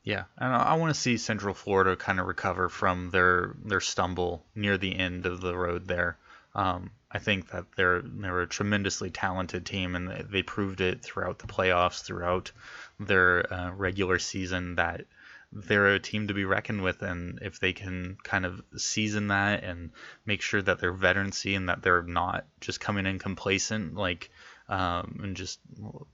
[0.02, 4.44] Yeah, and I, want to see Central Florida kind of recover from their their stumble
[4.54, 6.16] near the end of the road there.
[6.54, 11.40] Um, I think that they're they're a tremendously talented team, and they, proved it throughout
[11.40, 12.52] the playoffs, throughout
[13.00, 15.06] their uh, regular season that
[15.50, 17.02] they're a team to be reckoned with.
[17.02, 19.90] And if they can kind of season that and
[20.24, 24.30] make sure that they're veterancy and that they're not just coming in complacent, like
[24.68, 25.60] um, and just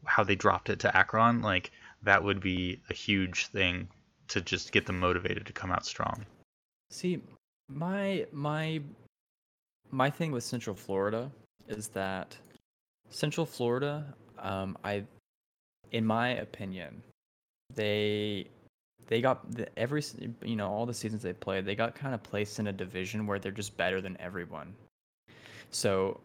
[0.05, 1.71] how they dropped it to Akron, like
[2.03, 3.89] that would be a huge thing
[4.29, 6.25] to just get them motivated to come out strong.
[6.91, 7.21] See,
[7.69, 8.81] my my
[9.91, 11.31] my thing with Central Florida
[11.69, 12.37] is that
[13.11, 14.05] Central Florida,
[14.39, 15.05] um, I,
[15.93, 17.03] in my opinion,
[17.75, 18.49] they
[19.07, 19.45] they got
[19.77, 20.03] every
[20.43, 23.27] you know all the seasons they played, they got kind of placed in a division
[23.27, 24.75] where they're just better than everyone.
[25.71, 26.21] So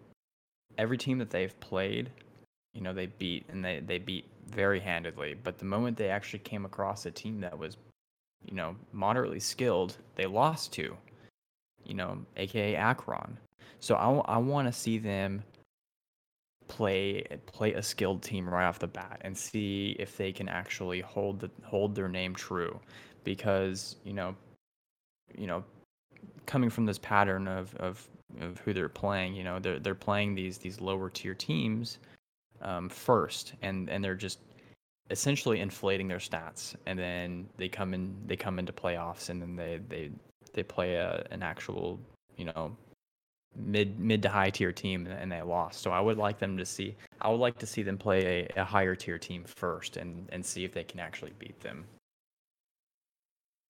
[0.77, 2.11] every team that they've played,
[2.73, 5.35] you know, they beat and they they beat very handedly.
[5.43, 7.77] But the moment they actually came across a team that was,
[8.45, 10.95] you know, moderately skilled, they lost to,
[11.83, 13.37] you know, aka Akron.
[13.79, 15.43] So I, I want to see them
[16.67, 20.99] play play a skilled team right off the bat and see if they can actually
[20.99, 22.77] hold the, hold their name true
[23.23, 24.35] because you know
[25.37, 25.63] you know
[26.47, 28.07] coming from this pattern of, of,
[28.41, 31.99] of who they're playing you know they're, they're playing these these lower tier teams
[32.61, 34.39] um, first and and they're just
[35.09, 39.55] essentially inflating their stats and then they come in they come into playoffs and then
[39.55, 40.11] they they
[40.53, 41.99] they play a, an actual
[42.35, 42.75] you know
[43.57, 45.81] mid mid to high tier team and they lost.
[45.81, 48.61] So I would like them to see I would like to see them play a,
[48.61, 51.85] a higher tier team first and and see if they can actually beat them.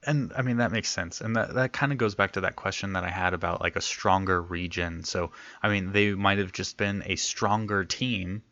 [0.05, 1.21] And I mean that makes sense.
[1.21, 3.75] And that that kind of goes back to that question that I had about like
[3.75, 5.03] a stronger region.
[5.03, 5.31] So
[5.61, 8.43] I mean they might have just been a stronger team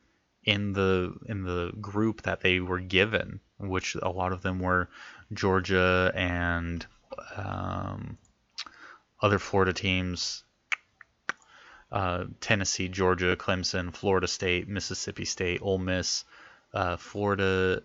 [0.43, 4.89] in the in the group that they were given, which a lot of them were
[5.33, 6.85] Georgia and
[7.35, 8.17] um,
[9.21, 10.43] other Florida teams
[11.91, 16.25] uh, Tennessee, Georgia, Clemson, Florida State, Mississippi State, Ole Miss,
[16.73, 17.83] uh, Florida,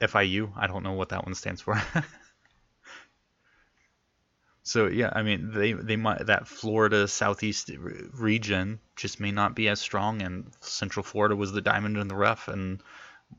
[0.00, 0.52] FIU.
[0.56, 1.80] I don't know what that one stands for.
[4.68, 7.70] so yeah, I mean they they might that Florida Southeast
[8.12, 12.14] region just may not be as strong, and Central Florida was the diamond in the
[12.14, 12.82] rough, and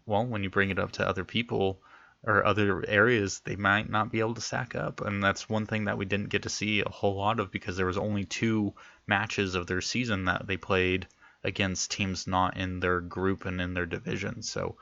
[0.05, 1.79] well, when you bring it up to other people,
[2.23, 5.85] or other areas they might not be able to stack up and that's one thing
[5.85, 8.73] that we didn't get to see a whole lot of because there was only two
[9.07, 11.07] matches of their season that they played
[11.43, 14.41] against teams not in their group and in their division.
[14.41, 14.75] So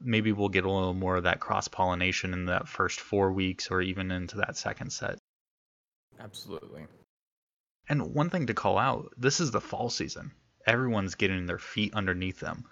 [0.00, 3.70] maybe we'll get a little more of that cross pollination in that first four weeks
[3.70, 5.20] or even into that second set
[6.20, 6.86] absolutely
[7.88, 10.30] and one thing to call out this is the fall season
[10.66, 12.64] everyone's getting their feet underneath them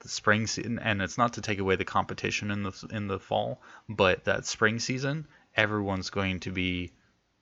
[0.00, 3.18] the spring season, and it's not to take away the competition in the in the
[3.18, 6.92] fall, but that spring season, everyone's going to be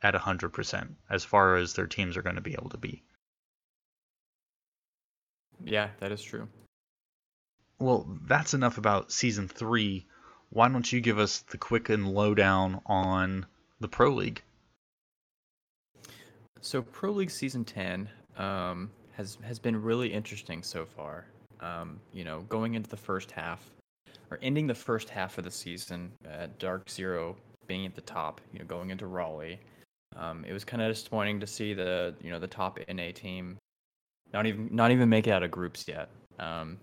[0.02, 3.02] at hundred percent as far as their teams are going to be able to be.
[5.64, 6.48] Yeah, that is true.
[7.78, 10.06] Well, that's enough about season three.
[10.50, 13.46] Why don't you give us the quick and lowdown on
[13.80, 14.42] the Pro League?
[16.60, 21.26] So, Pro League season ten um, has has been really interesting so far.
[21.60, 23.70] Um, you know, going into the first half
[24.30, 28.40] or ending the first half of the season at Dark Zero being at the top,
[28.52, 29.58] you know, going into Raleigh.
[30.16, 33.58] Um, it was kind of disappointing to see the you know the top NA team
[34.32, 36.08] not even not even make it out of groups yet.
[36.38, 36.78] Um,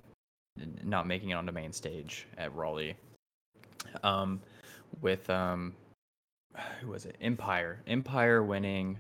[0.84, 2.96] not making it on the main stage at Raleigh.
[4.04, 4.42] Um,
[5.02, 5.74] with um,
[6.82, 7.16] who was it?
[7.22, 7.80] Empire.
[7.88, 9.00] Empire winning.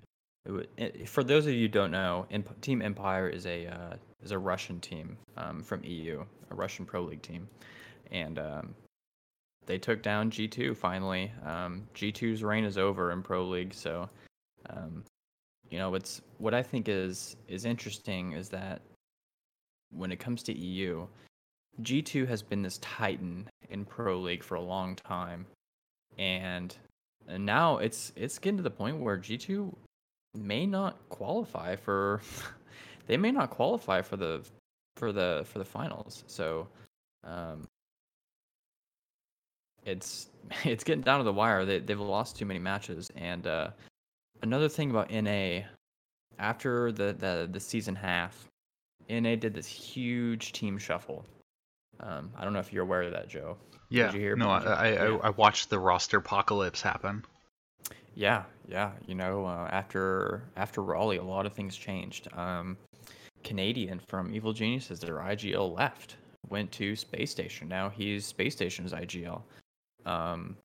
[0.77, 2.27] It, for those of you who don't know,
[2.61, 7.03] Team Empire is a uh, is a Russian team um, from EU, a Russian Pro
[7.03, 7.47] League team,
[8.11, 8.75] and um,
[9.65, 11.31] they took down G2 finally.
[11.45, 14.09] Um, G2's reign is over in Pro League, so
[14.69, 15.03] um,
[15.69, 18.81] you know what's what I think is is interesting is that
[19.91, 21.07] when it comes to EU,
[21.81, 25.45] G2 has been this titan in Pro League for a long time,
[26.17, 26.75] and
[27.29, 29.73] and now it's it's getting to the point where G2
[30.35, 32.21] may not qualify for
[33.07, 34.43] they may not qualify for the
[34.95, 36.23] for the for the finals.
[36.27, 36.67] So
[37.23, 37.67] um,
[39.85, 40.29] it's
[40.63, 41.65] it's getting down to the wire.
[41.65, 43.11] They they've lost too many matches.
[43.15, 43.69] And uh,
[44.41, 45.61] another thing about NA,
[46.39, 48.47] after the, the the season half,
[49.09, 51.25] NA did this huge team shuffle.
[51.99, 53.57] Um, I don't know if you're aware of that, Joe.
[53.89, 54.07] Yeah.
[54.07, 54.35] Did you hear?
[54.35, 55.17] No, I I, yeah.
[55.23, 57.23] I watched the roster apocalypse happen.
[58.15, 58.91] Yeah, yeah.
[59.07, 62.27] You know, uh, after after Raleigh, a lot of things changed.
[62.33, 62.77] Um,
[63.43, 66.17] Canadian from Evil Geniuses, their IGL left.
[66.49, 67.67] went to Space Station.
[67.67, 69.41] Now he's Space Station's IGL.
[70.05, 70.57] Um,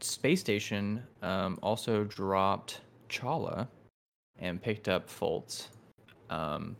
[0.00, 3.68] Space Station um, also dropped Chala
[4.38, 5.68] and picked up Fultz.
[6.30, 6.76] Um,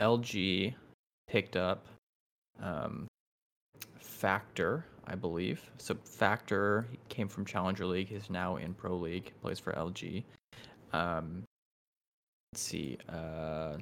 [0.00, 0.74] LG
[1.28, 1.86] picked up
[2.62, 3.06] um,
[3.98, 5.60] Factor, I believe.
[5.78, 8.08] So Factor came from Challenger League.
[8.08, 9.32] He's now in Pro League.
[9.40, 10.22] Plays for LG.
[10.92, 11.44] Um,
[12.52, 12.98] let's see.
[13.08, 13.78] Uh,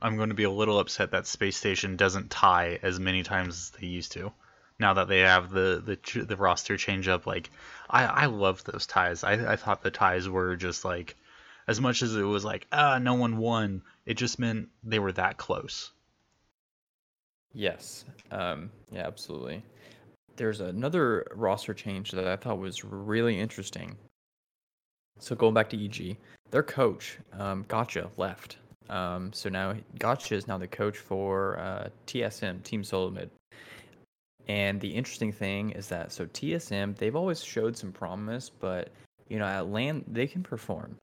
[0.00, 3.54] I'm going to be a little upset that Space Station doesn't tie as many times
[3.54, 4.32] as they used to.
[4.78, 7.50] Now that they have the the, the roster change up, like
[7.90, 9.24] I I love those ties.
[9.24, 11.16] I I thought the ties were just like
[11.68, 13.82] as much as it was like ah no one won.
[14.06, 15.90] It just meant they were that close.
[17.52, 18.04] Yes.
[18.30, 19.62] Um, yeah, absolutely.
[20.36, 23.96] There's another roster change that I thought was really interesting.
[25.18, 26.16] So going back to EG,
[26.50, 28.58] their coach, um, Gotcha, left.
[28.88, 33.30] Um, so now Gotcha is now the coach for uh, TSM, Team Solo Mid.
[34.48, 38.88] And the interesting thing is that so TSM, they've always showed some promise, but
[39.28, 40.96] you know at land they can perform,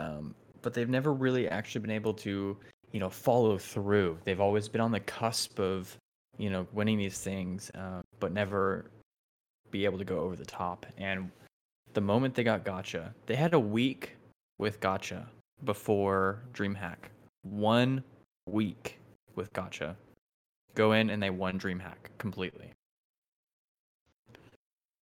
[0.00, 2.56] um, but they've never really actually been able to
[2.94, 4.16] you know follow through.
[4.24, 5.94] They've always been on the cusp of
[6.38, 8.86] you know winning these things, uh, but never
[9.70, 10.86] be able to go over the top.
[10.96, 11.30] And
[11.92, 14.16] the moment they got Gotcha, they had a week
[14.58, 15.26] with Gotcha
[15.64, 16.96] before DreamHack.
[17.42, 18.02] One
[18.48, 19.00] week
[19.34, 19.96] with Gotcha.
[20.76, 22.70] Go in and they won DreamHack completely.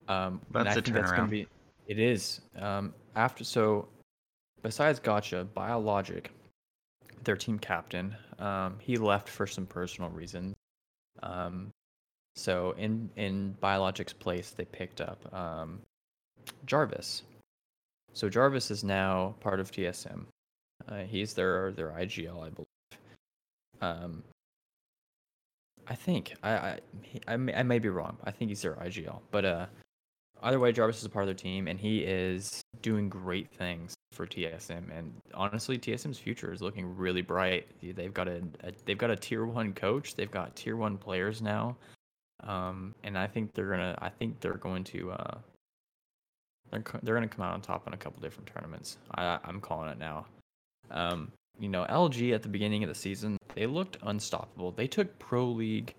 [0.08, 1.30] Um, That's a think that's gonna turnaround.
[1.30, 1.46] be.
[1.86, 2.40] It is.
[2.58, 3.88] Um, after so,
[4.62, 6.30] besides Gotcha, Biologic,
[7.24, 10.54] their team captain, um, he left for some personal reasons.
[11.22, 11.70] Um,
[12.34, 15.80] so in in Biologic's place, they picked up um,
[16.66, 17.22] Jarvis.
[18.14, 20.24] So Jarvis is now part of TSM.
[20.88, 22.66] Uh, he's their their IGL, I believe.
[23.80, 24.22] Um,
[25.86, 26.78] I think I I,
[27.28, 28.16] I may, I may be wrong.
[28.24, 29.66] I think he's their IGL, but uh,
[30.42, 33.94] either way, Jarvis is a part of their team, and he is doing great things
[34.12, 34.96] for TSM.
[34.96, 37.66] And honestly, TSM's future is looking really bright.
[37.82, 40.14] They've got a, a they've got a tier one coach.
[40.14, 41.76] They've got tier one players now,
[42.44, 45.38] um, and I think they're gonna I think they're going to uh,
[46.70, 48.98] they're they're gonna come out on top in a couple different tournaments.
[49.14, 50.26] I I'm calling it now.
[50.90, 54.72] Um, you know, LG at the beginning of the season, they looked unstoppable.
[54.72, 55.94] They took Pro League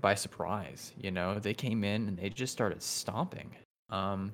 [0.00, 0.92] by surprise.
[0.98, 3.50] You know, they came in and they just started stomping.
[3.90, 4.32] Um,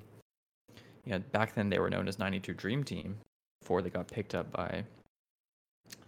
[1.05, 3.17] you know, back then they were known as 92 Dream Team
[3.61, 4.83] before they got picked up by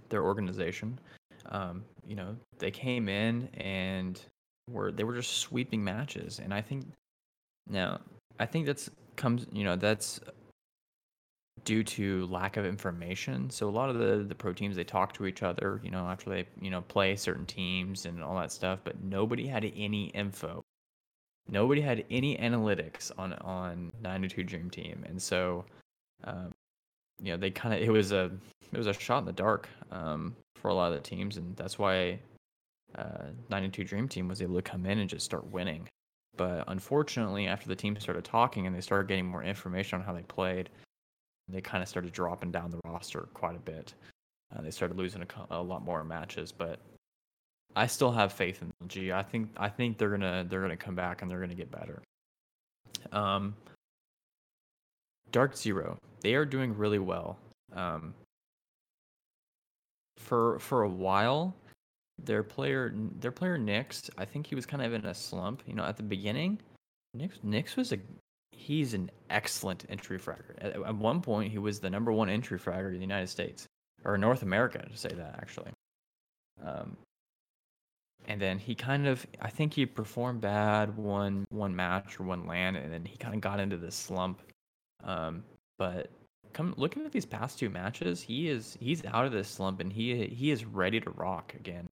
[0.10, 0.99] their organization.
[1.47, 4.20] Um, you know, they came in and
[4.70, 6.86] were they were just sweeping matches, and I think
[7.68, 7.99] now
[8.39, 10.20] I think that's comes you know that's
[11.66, 13.49] due to lack of information.
[13.49, 16.07] So a lot of the the pro teams they talk to each other, you know,
[16.07, 20.05] after they you know play certain teams and all that stuff, but nobody had any
[20.07, 20.64] info.
[21.49, 25.66] Nobody had any analytics on on 92 Dream Team, and so
[26.24, 26.51] um,
[27.22, 28.32] you know they kind of it was a
[28.72, 31.55] it was a shot in the dark um, for a lot of the teams, and
[31.55, 32.20] that's why
[32.97, 35.88] uh, 92 Dream Team was able to come in and just start winning.
[36.36, 40.14] But unfortunately, after the team started talking and they started getting more information on how
[40.14, 40.70] they played,
[41.47, 43.93] they kind of started dropping down the roster quite a bit.
[44.55, 46.79] Uh, they started losing a, a lot more matches, but
[47.75, 49.11] I still have faith in LG.
[49.11, 52.01] I think I think they're gonna they're gonna come back and they're gonna get better.
[53.11, 53.55] Um,
[55.31, 57.37] Dark Zero, they are doing really well.
[57.73, 58.13] Um,
[60.17, 61.55] for for a while,
[62.23, 65.63] their player their player Nix, I think he was kind of in a slump.
[65.65, 66.59] You know, at the beginning,
[67.13, 67.97] Nix Nix was a
[68.64, 70.55] he's an excellent entry fragger.
[70.59, 73.68] At, at one point, he was the number one entry fragger in the United States
[74.05, 75.72] or North America to say that actually.
[76.64, 76.97] Um,
[78.26, 82.47] and then he kind of, I think he performed bad one one match or one
[82.47, 84.41] land, and then he kind of got into this slump.
[85.03, 85.43] Um,
[85.78, 86.09] but
[86.53, 89.91] come looking at these past two matches, he is he's out of this slump and
[89.91, 91.88] he he is ready to rock again.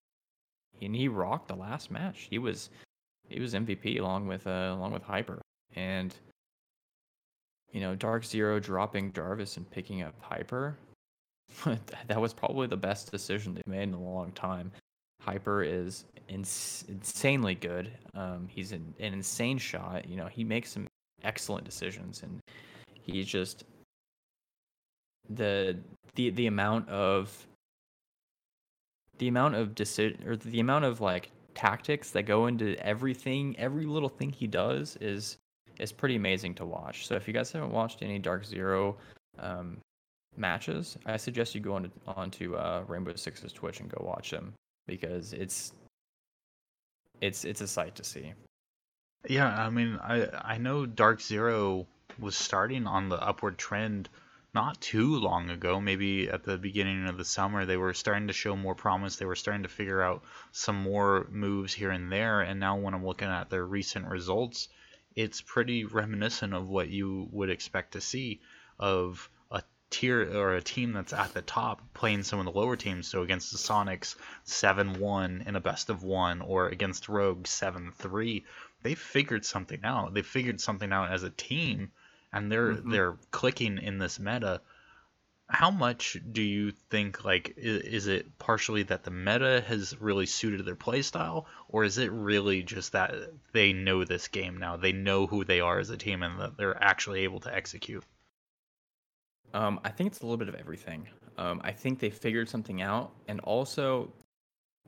[0.81, 2.27] And he rocked the last match.
[2.29, 2.69] He was
[3.27, 5.41] he was MVP along with uh, along with Hyper
[5.75, 6.15] and
[7.71, 10.77] you know Dark Zero dropping Jarvis and picking up Hyper.
[12.07, 14.71] that was probably the best decision they've made in a long time.
[15.21, 17.91] Hyper is ins- insanely good.
[18.13, 20.07] Um, he's an, an insane shot.
[20.07, 20.87] You know, he makes some
[21.23, 22.39] excellent decisions, and
[22.93, 23.65] he's just
[25.29, 25.77] the
[26.15, 27.45] the the amount of
[29.19, 33.85] the amount of decision or the amount of like tactics that go into everything, every
[33.85, 35.37] little thing he does is
[35.79, 37.07] is pretty amazing to watch.
[37.07, 38.97] So if you guys haven't watched any Dark Zero
[39.39, 39.77] um,
[40.35, 44.31] matches, I suggest you go on to, onto uh, Rainbow Six's Twitch and go watch
[44.31, 44.53] them
[44.87, 45.73] because it's
[47.21, 48.33] it's it's a sight to see.
[49.27, 51.87] Yeah, I mean, I I know Dark Zero
[52.19, 54.09] was starting on the upward trend
[54.53, 58.33] not too long ago, maybe at the beginning of the summer, they were starting to
[58.33, 59.15] show more promise.
[59.15, 62.41] They were starting to figure out some more moves here and there.
[62.41, 64.67] And now, when I'm looking at their recent results,
[65.15, 68.41] it's pretty reminiscent of what you would expect to see
[68.79, 72.75] of a tier or a team that's at the top playing some of the lower
[72.75, 73.07] teams.
[73.07, 77.91] So against the Soniqs 7 1 in a best of one, or against Rogue 7
[77.91, 78.45] 3,
[78.83, 80.13] they figured something out.
[80.13, 81.91] They figured something out as a team
[82.33, 82.91] and they're mm-hmm.
[82.91, 84.61] they're clicking in this meta
[85.51, 90.65] how much do you think like is, it partially that the meta has really suited
[90.65, 93.13] their playstyle or is it really just that
[93.51, 94.77] they know this game now?
[94.77, 98.03] They know who they are as a team and that they're actually able to execute.
[99.53, 101.07] Um, i think it's a little bit of everything.
[101.37, 104.13] Um, i think they figured something out and also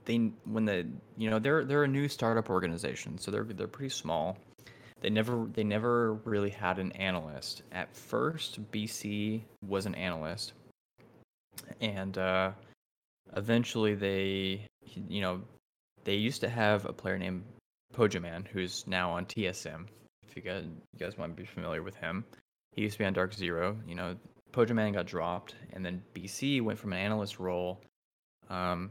[0.05, 0.88] they when the
[1.18, 4.38] you know they're they're a new startup organization so they're they're pretty small
[5.04, 7.64] they never they never really had an analyst.
[7.74, 10.54] At first, BC was an analyst,
[11.82, 12.51] and uh,
[13.36, 15.41] eventually they you know
[16.06, 17.43] they used to have a player named
[17.93, 19.88] Pojoman who's now on TSM.
[20.26, 22.24] If you guys you guys might be familiar with him,
[22.72, 23.78] he used to be on Dark Zero.
[23.86, 24.16] You know,
[24.54, 27.82] Pojoman got dropped, and then BC went from an analyst role
[28.49, 28.89] um,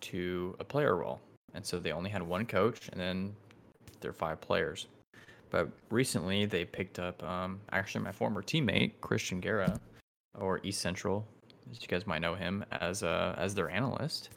[0.00, 1.20] to a player role,
[1.54, 3.36] and so they only had one coach, and then
[4.00, 4.88] there are five players.
[5.50, 9.80] But recently they picked up um, actually my former teammate Christian Guerra,
[10.38, 11.26] or East Central,
[11.70, 14.30] as you guys might know him as uh, as their analyst,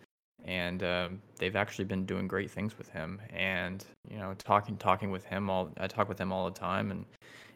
[0.45, 3.21] and uh, they've actually been doing great things with him.
[3.31, 6.91] And you know, talking talking with him all I talk with him all the time,
[6.91, 7.05] and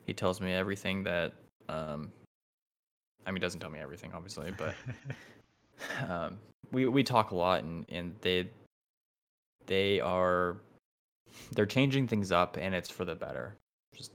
[0.05, 1.33] he tells me everything that.
[1.69, 2.11] Um,
[3.25, 4.75] I mean, he doesn't tell me everything, obviously, but
[6.09, 6.37] um,
[6.73, 8.49] we we talk a lot, and and they
[9.65, 10.57] they are
[11.51, 13.55] they're changing things up and it's for the better.
[13.95, 14.11] Just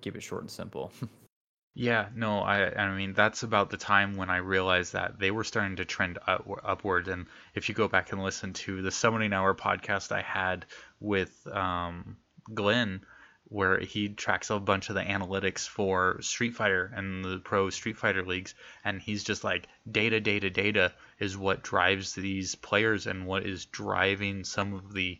[0.00, 0.92] keep it short and simple.
[1.74, 5.44] yeah, no, I I mean that's about the time when I realized that they were
[5.44, 7.08] starting to trend up, upward.
[7.08, 10.66] And if you go back and listen to the Summoning Hour podcast I had
[11.00, 12.16] with um,
[12.52, 13.02] Glenn,
[13.44, 17.98] where he tracks a bunch of the analytics for Street Fighter and the pro Street
[17.98, 23.26] Fighter leagues, and he's just like data, data, data is what drives these players and
[23.26, 25.18] what is driving some of the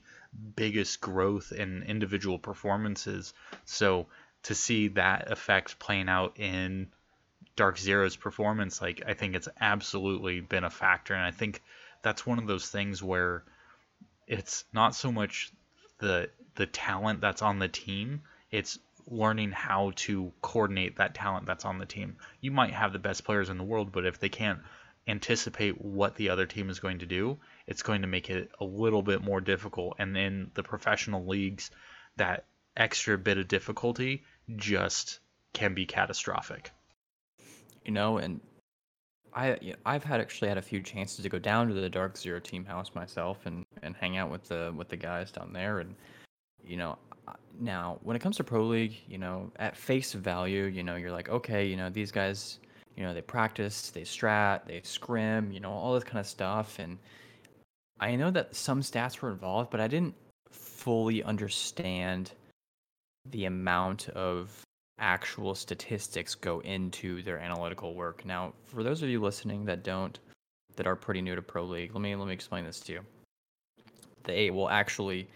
[0.56, 3.34] biggest growth in individual performances.
[3.64, 4.06] So
[4.44, 6.88] to see that effect playing out in
[7.56, 11.62] Dark Zero's performance, like I think it's absolutely been a factor, and I think
[12.02, 13.42] that's one of those things where
[14.26, 15.50] it's not so much
[15.98, 21.64] the the talent that's on the team, it's learning how to coordinate that talent that's
[21.64, 22.16] on the team.
[22.40, 24.60] You might have the best players in the world, but if they can't
[25.06, 27.38] anticipate what the other team is going to do,
[27.70, 29.94] it's going to make it a little bit more difficult.
[30.00, 31.70] And in the professional leagues,
[32.16, 32.44] that
[32.76, 34.24] extra bit of difficulty
[34.56, 35.20] just
[35.52, 36.72] can be catastrophic.
[37.84, 38.40] You know, and
[39.32, 42.40] I I've had actually had a few chances to go down to the Dark Zero
[42.40, 45.94] team house myself and and hang out with the with the guys down there and
[46.64, 46.98] you know
[47.60, 51.12] now when it comes to pro league you know at face value you know you're
[51.12, 52.58] like okay you know these guys
[52.96, 56.78] you know they practice they strat they scrim you know all this kind of stuff
[56.80, 56.98] and
[58.00, 60.14] I know that some stats were involved, but I didn't
[60.50, 62.32] fully understand
[63.30, 64.62] the amount of
[64.98, 68.24] actual statistics go into their analytical work.
[68.24, 70.18] Now, for those of you listening that don't
[70.76, 73.00] that are pretty new to Pro League, let me let me explain this to you.
[74.24, 75.28] They will actually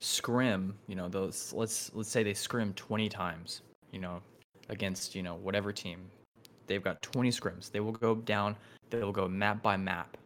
[0.00, 3.60] scrim, you know, those let's let's say they scrim 20 times,
[3.92, 4.22] you know,
[4.70, 6.00] against, you know, whatever team.
[6.66, 7.70] They've got 20 scrims.
[7.70, 8.56] They will go down,
[8.88, 10.16] they will go map by map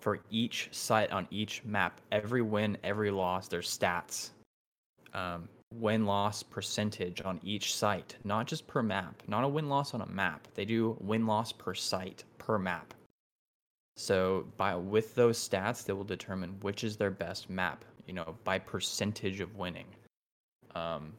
[0.00, 2.00] for each site on each map.
[2.12, 4.30] Every win, every loss, there's stats.
[5.14, 9.94] Um, win loss percentage on each site, not just per map, not a win loss
[9.94, 10.48] on a map.
[10.54, 12.94] They do win loss per site per map.
[13.96, 17.84] So by with those stats, they will determine which is their best map.
[18.06, 19.84] You know, by percentage of winning.
[20.74, 21.12] Um,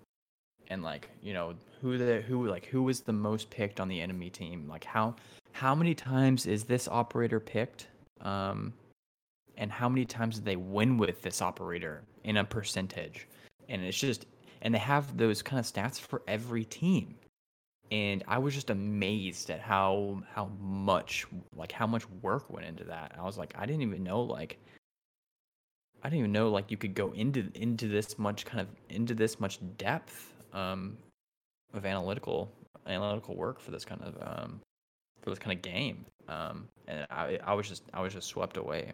[0.69, 4.01] and like you know who the who like who was the most picked on the
[4.01, 4.67] enemy team?
[4.67, 5.15] Like how
[5.51, 7.88] how many times is this operator picked?
[8.21, 8.73] Um,
[9.57, 13.27] and how many times did they win with this operator in a percentage?
[13.67, 14.25] And it's just
[14.61, 17.15] and they have those kind of stats for every team.
[17.91, 22.83] And i was just amazed at how how much like how much work went into
[22.85, 23.15] that.
[23.17, 24.59] I was like i didn't even know like
[26.03, 29.15] i didn't even know like you could go into into this much kind of into
[29.15, 30.97] this much depth um
[31.73, 32.51] of analytical
[32.85, 34.61] analytical work for this kind of um
[35.21, 36.05] for this kind of game.
[36.27, 38.91] Um, and I I was just I was just swept away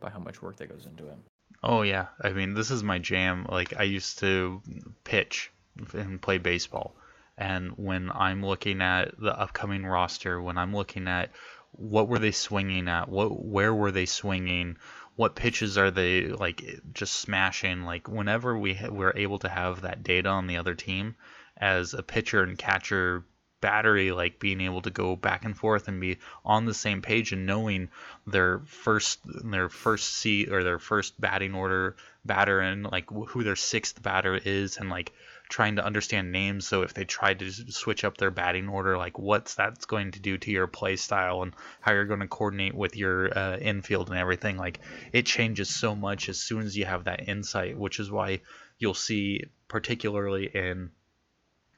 [0.00, 1.18] by how much work that goes into it.
[1.62, 3.46] Oh yeah, I mean this is my jam.
[3.48, 4.62] Like I used to
[5.02, 5.50] pitch
[5.94, 6.94] and play baseball,
[7.36, 11.30] and when I'm looking at the upcoming roster, when I'm looking at
[11.72, 14.76] what were they swinging at, what where were they swinging,
[15.16, 19.82] what pitches are they like just smashing, like whenever we ha- we're able to have
[19.82, 21.16] that data on the other team
[21.56, 23.24] as a pitcher and catcher
[23.60, 27.32] battery like being able to go back and forth and be on the same page
[27.32, 27.88] and knowing
[28.26, 33.56] their first their first seat or their first batting order batter and like who their
[33.56, 35.12] sixth batter is and like
[35.48, 36.66] trying to understand names.
[36.66, 40.20] So if they try to switch up their batting order like what's that's going to
[40.20, 44.10] do to your play style and how you're going to coordinate with your uh, infield
[44.10, 44.56] and everything?
[44.56, 44.80] Like
[45.12, 48.42] it changes so much as soon as you have that insight which is why
[48.78, 50.90] you'll see particularly in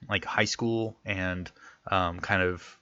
[0.09, 1.51] like high school and
[1.89, 2.77] um, kind of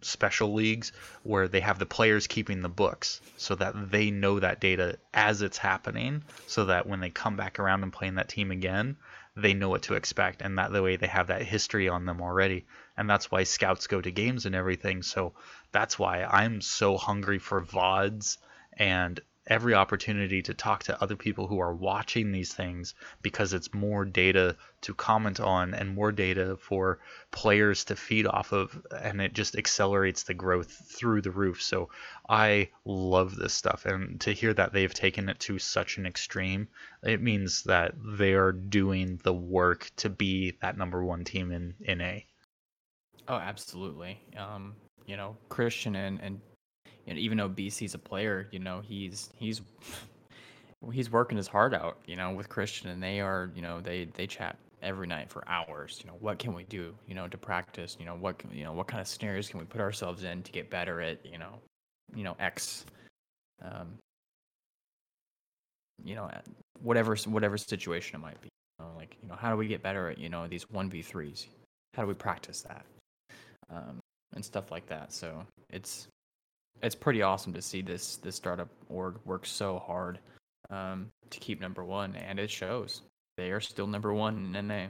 [0.00, 0.92] special leagues
[1.24, 5.42] where they have the players keeping the books so that they know that data as
[5.42, 8.96] it's happening so that when they come back around and play in that team again
[9.34, 12.20] they know what to expect and that the way they have that history on them
[12.20, 12.66] already.
[12.96, 15.02] And that's why scouts go to games and everything.
[15.02, 15.32] So
[15.72, 18.38] that's why i'm so hungry for vods
[18.72, 23.74] and every opportunity to talk to other people who are watching these things because it's
[23.74, 29.20] more data to comment on and more data for players to feed off of and
[29.20, 31.62] it just accelerates the growth through the roof.
[31.62, 31.88] So
[32.28, 36.68] i love this stuff and to hear that they've taken it to such an extreme
[37.02, 41.74] it means that they are doing the work to be that number one team in
[41.80, 42.26] in a.
[43.28, 44.20] Oh absolutely.
[44.36, 44.74] Um
[45.06, 46.40] you know christian and and
[47.06, 49.62] you know, even though BC's a player, you know, he's he's
[50.92, 54.08] he's working his heart out, you know, with Christian, and they are, you know, they
[54.14, 56.00] they chat every night for hours.
[56.02, 57.96] You know, what can we do, you know, to practice?
[57.98, 60.52] You know, what you know, what kind of scenarios can we put ourselves in to
[60.52, 61.58] get better at, you know,
[62.14, 62.84] you know, X,
[63.62, 63.88] um,
[66.04, 66.30] you know,
[66.82, 68.48] whatever whatever situation it might be.
[68.78, 70.88] You know, like, you know, how do we get better at, you know, these one
[70.88, 71.48] v threes?
[71.94, 72.84] How do we practice that?
[73.70, 73.98] Um,
[74.34, 75.12] and stuff like that.
[75.12, 76.06] So it's
[76.82, 80.18] it's pretty awesome to see this this startup org work so hard
[80.70, 83.02] um, to keep number one, and it shows.
[83.36, 84.86] They are still number one in NA.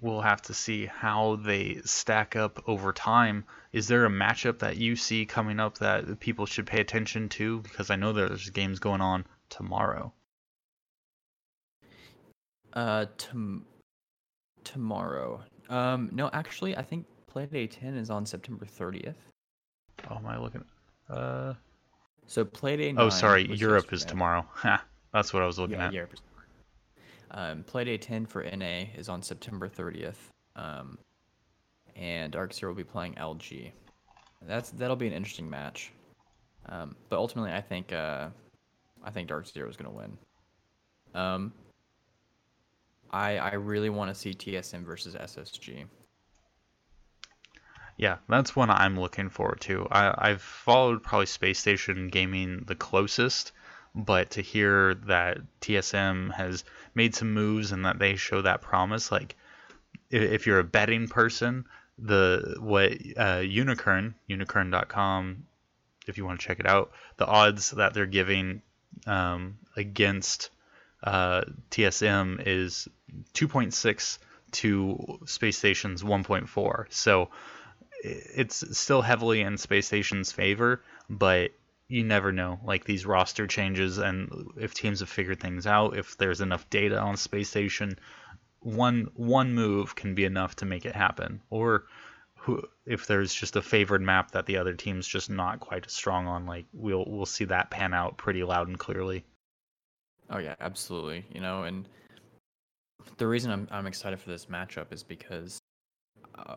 [0.00, 3.44] We'll have to see how they stack up over time.
[3.72, 7.60] Is there a matchup that you see coming up that people should pay attention to?
[7.60, 10.12] Because I know there's games going on tomorrow.
[12.72, 13.66] Uh, tom-
[14.62, 15.42] tomorrow.
[15.68, 17.06] Um, no, actually, I think
[17.38, 19.14] Playday 10 is on September 30th.
[20.10, 20.64] Oh, am I looking?
[21.08, 21.54] Uh.
[22.26, 22.94] So Playday.
[22.96, 24.44] Oh, sorry, Europe is tomorrow.
[25.12, 25.92] That's what I was looking yeah, at.
[25.92, 26.20] Europe is
[27.30, 30.16] um, Playday 10 for NA is on September 30th,
[30.56, 30.98] um,
[31.94, 33.70] and Dark Zero will be playing LG.
[34.42, 35.92] That's that'll be an interesting match,
[36.68, 38.28] um, but ultimately, I think uh,
[39.04, 40.18] I think Dark Zero is going to win.
[41.14, 41.52] Um,
[43.10, 45.86] I I really want to see TSM versus SSG.
[47.98, 49.88] Yeah, that's one I'm looking forward to.
[49.90, 53.50] I, I've followed probably Space Station Gaming the closest,
[53.92, 56.62] but to hear that TSM has
[56.94, 59.34] made some moves and that they show that promise, like
[60.10, 61.64] if, you're a betting person,
[61.98, 65.44] the what uh, Unikrn, unikrn.com,
[66.06, 68.62] if you want to check it out, the odds that they're giving
[69.08, 70.50] um, against
[71.02, 71.42] uh,
[71.72, 72.86] TSM is
[73.34, 74.18] 2.6
[74.52, 76.86] to Space Station's 1.4.
[76.90, 77.30] So
[78.02, 81.52] it's still heavily in Space Station's favor, but
[81.88, 82.60] you never know.
[82.64, 86.98] Like these roster changes, and if teams have figured things out, if there's enough data
[86.98, 87.98] on Space Station,
[88.60, 91.40] one one move can be enough to make it happen.
[91.50, 91.84] Or
[92.36, 95.92] who, if there's just a favored map that the other team's just not quite as
[95.92, 99.24] strong on, like we'll we'll see that pan out pretty loud and clearly.
[100.30, 101.24] Oh yeah, absolutely.
[101.32, 101.88] You know, and
[103.16, 105.58] the reason I'm I'm excited for this matchup is because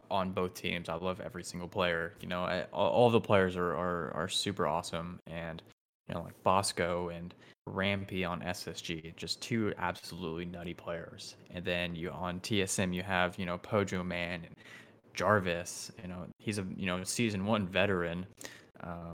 [0.09, 0.89] on both teams.
[0.89, 2.13] I love every single player.
[2.21, 5.61] You know, I, all, the players are, are are super awesome, and
[6.07, 7.33] you know, like Bosco and
[7.67, 11.35] Rampy on SSG, just two absolutely nutty players.
[11.51, 14.55] And then you on TSM, you have you know Pojoman and
[15.13, 15.91] Jarvis.
[16.01, 18.25] You know, he's a you know season one veteran.
[18.81, 19.11] Uh,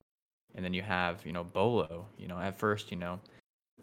[0.56, 2.06] and then you have you know Beaulo.
[2.18, 3.20] You know, at first, you know,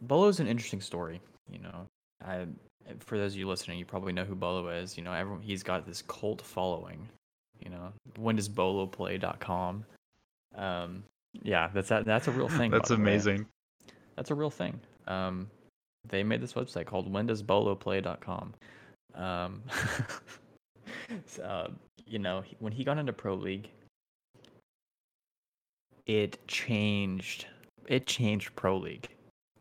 [0.06, 1.20] Beaulo's an interesting story.
[1.50, 1.86] You know,
[2.24, 2.46] I
[3.00, 4.96] for those of you listening, you probably know who Beaulo is.
[4.96, 7.08] You know, everyone he's got this cult following.
[7.62, 9.84] You know, when does Beaulo play.com.
[10.54, 11.04] Um,
[11.42, 12.70] yeah, that's that, that's a real thing.
[12.70, 13.46] that's amazing.
[14.16, 14.78] That's a real thing.
[15.06, 15.50] Um,
[16.08, 18.54] they made this website called when does Beaulo play.com.
[19.14, 19.62] Um,
[21.26, 21.68] so, uh,
[22.06, 23.70] you know, when he got into Pro League,
[26.06, 27.46] it changed.
[27.86, 29.08] It changed Pro League.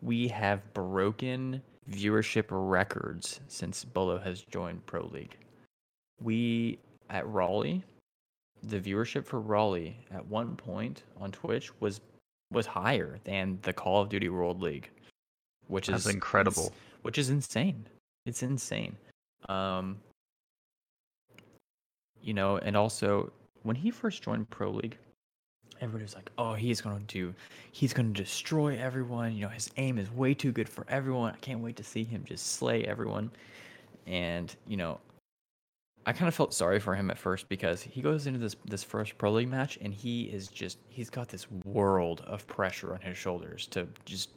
[0.02, 5.38] We have broken viewership records since Beaulo has joined Pro League.
[6.22, 6.80] We
[7.10, 7.84] at Raleigh,
[8.64, 12.02] the viewership for Raleigh at one point on Twitch was
[12.52, 14.90] was higher than the Call of Duty World League,
[15.68, 16.72] which That's is incredible.
[17.02, 17.86] which is insane.
[18.26, 18.96] It's insane.
[19.50, 19.98] Um,
[22.22, 23.32] you know, and also
[23.64, 24.98] when he first joined Pro League,
[25.84, 27.34] everybody was like, "Oh, he's to, do,
[27.72, 31.34] he's to destroy everyone." You know, his aim is way too good for everyone.
[31.34, 33.32] I can't wait to see him just slay everyone.
[34.08, 35.00] And you know,
[36.06, 38.84] I kind of felt sorry for him at first because he goes into this this
[38.84, 43.02] first pro league match and he is just he's got this world of pressure on
[43.02, 44.30] his shoulders to just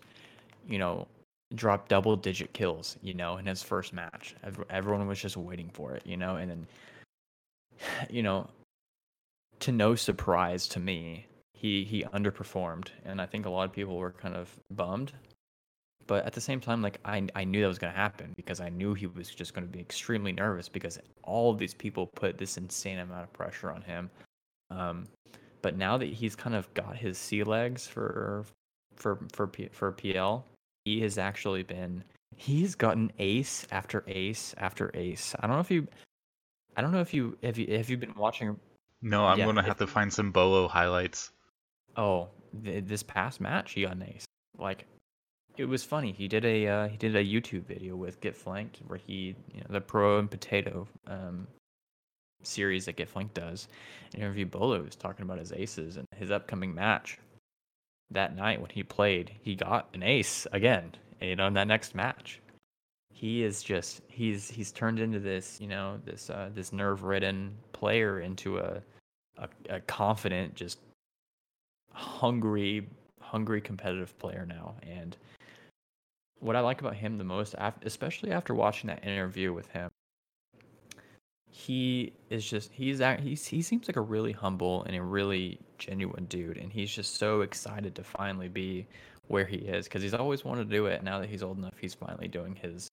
[0.68, 1.06] you know
[1.54, 4.34] drop double digit kills you know in his first match
[4.68, 6.66] everyone was just waiting for it you know and then
[8.10, 8.48] you know
[9.60, 11.26] to no surprise to me
[11.56, 15.12] he he underperformed and i think a lot of people were kind of bummed.
[16.06, 18.60] But at the same time like i i knew that was going to happen because
[18.60, 22.06] i knew he was just going to be extremely nervous because all of these people
[22.06, 24.10] put this insane amount of pressure on him.
[24.70, 25.06] Um
[25.62, 28.44] but now that he's kind of got his sea legs for
[28.94, 30.44] for for P, for pl
[30.84, 32.04] he has actually been
[32.36, 35.34] he's gotten ace after ace after ace.
[35.40, 35.88] I don't know if you
[36.76, 38.58] i don't know if you have you have you been watching
[39.02, 41.30] No, I'm Yeah, gonna if have to find some Beaulo highlights.
[41.96, 42.28] Oh,
[42.64, 44.24] th- this past match he got an ace.
[44.58, 44.86] Like,
[45.56, 46.12] it was funny.
[46.12, 49.60] He did a uh, he did a YouTube video with Get Flanked where he you
[49.60, 51.46] know the Pro and Potato um
[52.42, 53.68] series that Get Flanked does.
[54.12, 57.18] And interview Beaulo was talking about his aces and his upcoming match.
[58.10, 60.92] That night when he played, he got an ace again.
[61.20, 62.40] You know, in that next match.
[63.12, 67.56] He is just he's he's turned into this you know this uh, this nerve ridden
[67.72, 68.82] player into a,
[69.38, 70.78] a a confident just
[71.96, 72.86] hungry,
[73.20, 74.74] hungry competitive player now.
[74.82, 75.16] And
[76.40, 79.90] what I like about him the most, especially after watching that interview with him,
[81.50, 86.26] he is just he's he's he seems like a really humble and a really genuine
[86.26, 88.86] dude, and he's just so excited to finally be
[89.28, 91.02] where he is because he's always wanted to do it.
[91.02, 92.88] Now that he's old enough, he's finally doing his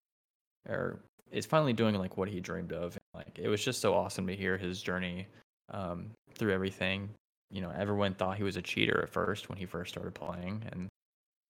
[0.67, 0.99] or
[1.29, 2.95] is finally doing like what he dreamed of.
[2.95, 5.27] And, Like it was just so awesome to hear his journey
[5.69, 7.09] um, through everything
[7.53, 10.63] you know, everyone thought he was a cheater at first when he first started playing,
[10.71, 10.89] and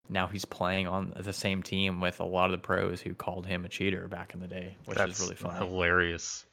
[0.09, 3.45] now he's playing on the same team with a lot of the pros who called
[3.45, 5.65] him a cheater back in the day, which That's is really funny.
[5.65, 6.45] hilarious.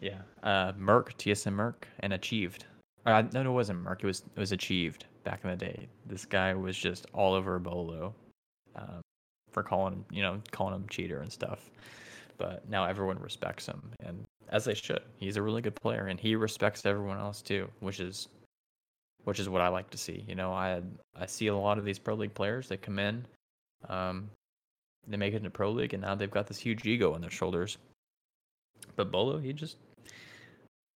[0.00, 2.64] Yeah, uh, Merc, TSM Merc, and Achieved.
[3.06, 4.02] Uh, no, no, it wasn't Merc.
[4.02, 5.88] It was it was Achieved back in the day.
[6.04, 8.12] This guy was just all over Beaulo
[8.74, 9.00] um,
[9.52, 11.70] for calling him, you know, calling him cheater and stuff.
[12.38, 15.02] But now everyone respects him, and as they should.
[15.16, 18.28] He's a really good player, and he respects everyone else too, which is
[19.26, 20.24] which is what I like to see.
[20.28, 20.80] You know, I
[21.18, 22.68] I see a lot of these pro league players.
[22.68, 23.26] They come in,
[23.88, 24.30] um,
[25.08, 27.30] they make it into pro league, and now they've got this huge ego on their
[27.30, 27.76] shoulders.
[28.94, 29.78] But Beaulo, he just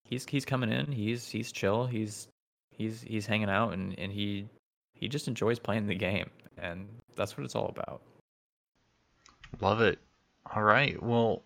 [0.05, 0.93] he's he's coming in.
[0.93, 1.87] He's he's chill.
[1.87, 2.29] He's
[2.71, 4.47] he's he's hanging out, and and he
[4.95, 8.01] he just enjoys playing the game, and that's what it's all about.
[9.61, 9.99] Love it.
[10.55, 11.03] All right.
[11.03, 11.43] Well,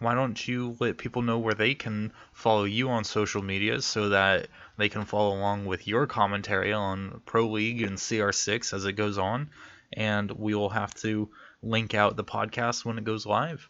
[0.00, 4.08] why don't you let people know where they can follow you on social media so
[4.08, 8.92] that they can follow along with your commentary on Pro League and CR6 as it
[8.92, 9.50] goes on?
[9.92, 11.30] And we will have to
[11.62, 13.68] link out the podcast when it goes live.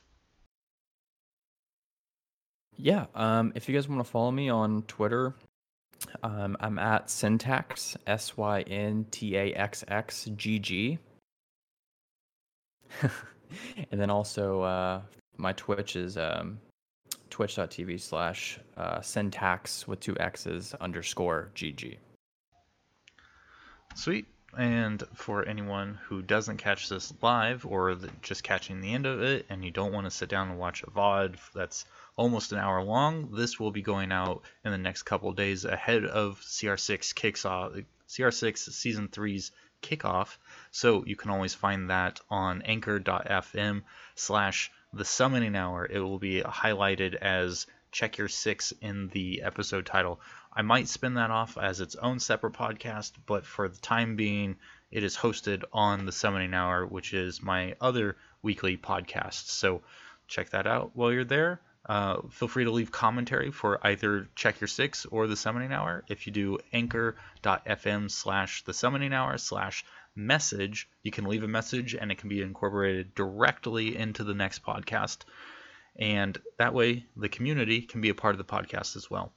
[2.77, 3.07] Yeah.
[3.15, 5.35] Um, if you guys want to follow me on Twitter,
[6.23, 10.99] um, I'm at syntax s y n t a x x g g.
[13.91, 15.01] and then also uh,
[15.37, 16.59] my Twitch is um,
[17.37, 21.99] twitch.tv slash uh, syntax with two x's underscore gg.
[23.95, 24.25] Sweet.
[24.57, 29.21] And for anyone who doesn't catch this live or the, just catching the end of
[29.21, 31.85] it and you don't want to sit down and watch a VOD that's
[32.17, 36.07] almost an hour long, this will be going out in the next couple days ahead
[36.07, 37.73] of CR6 kicks off
[38.09, 40.39] CR6 season 3's kickoff.
[40.71, 43.83] So you can always find that on anchor.fm
[44.15, 45.87] slash the summoning hour.
[45.87, 50.21] It will be highlighted as check your six in the episode title.
[50.53, 54.57] I might spin that off as its own separate podcast, but for the time being,
[54.91, 59.49] it is hosted on the Summoning Hour, which is my other weekly podcast.
[59.49, 59.83] So
[60.29, 61.61] check that out while you're there.
[61.89, 66.05] Uh, feel free to leave commentary for either Check Your Six or the Summoning Hour.
[66.09, 69.85] If you do anchor.fm slash the Summoning Hour slash
[70.17, 74.65] message, you can leave a message and it can be incorporated directly into the next
[74.65, 75.19] podcast.
[75.99, 79.33] And that way, the community can be a part of the podcast as well.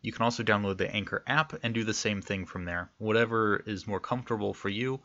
[0.00, 2.90] You can also download the Anchor app and do the same thing from there.
[2.98, 5.00] Whatever is more comfortable for you.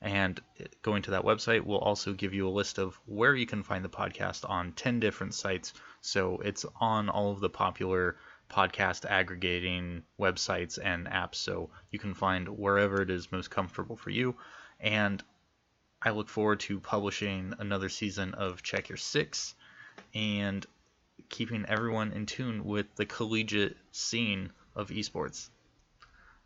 [0.00, 0.40] And
[0.82, 3.84] going to that website will also give you a list of where you can find
[3.84, 5.72] the podcast on 10 different sites.
[6.00, 8.16] So it's on all of the popular
[8.48, 11.36] podcast aggregating websites and apps.
[11.36, 14.36] So you can find wherever it is most comfortable for you.
[14.80, 15.22] And
[16.02, 19.54] I look forward to publishing another season of Check Your Six
[20.14, 20.64] and
[21.28, 25.48] keeping everyone in tune with the collegiate scene of esports.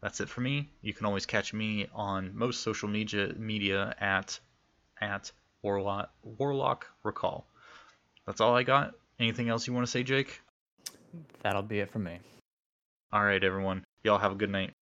[0.01, 0.70] That's it for me.
[0.80, 4.38] You can always catch me on most social media media at
[5.01, 5.30] at
[5.62, 7.46] Warlock, Warlock Recall.
[8.26, 8.94] That's all I got.
[9.18, 10.40] Anything else you want to say, Jake?
[11.42, 12.18] That'll be it for me.
[13.12, 13.84] All right, everyone.
[14.04, 14.72] Y'all have a good night.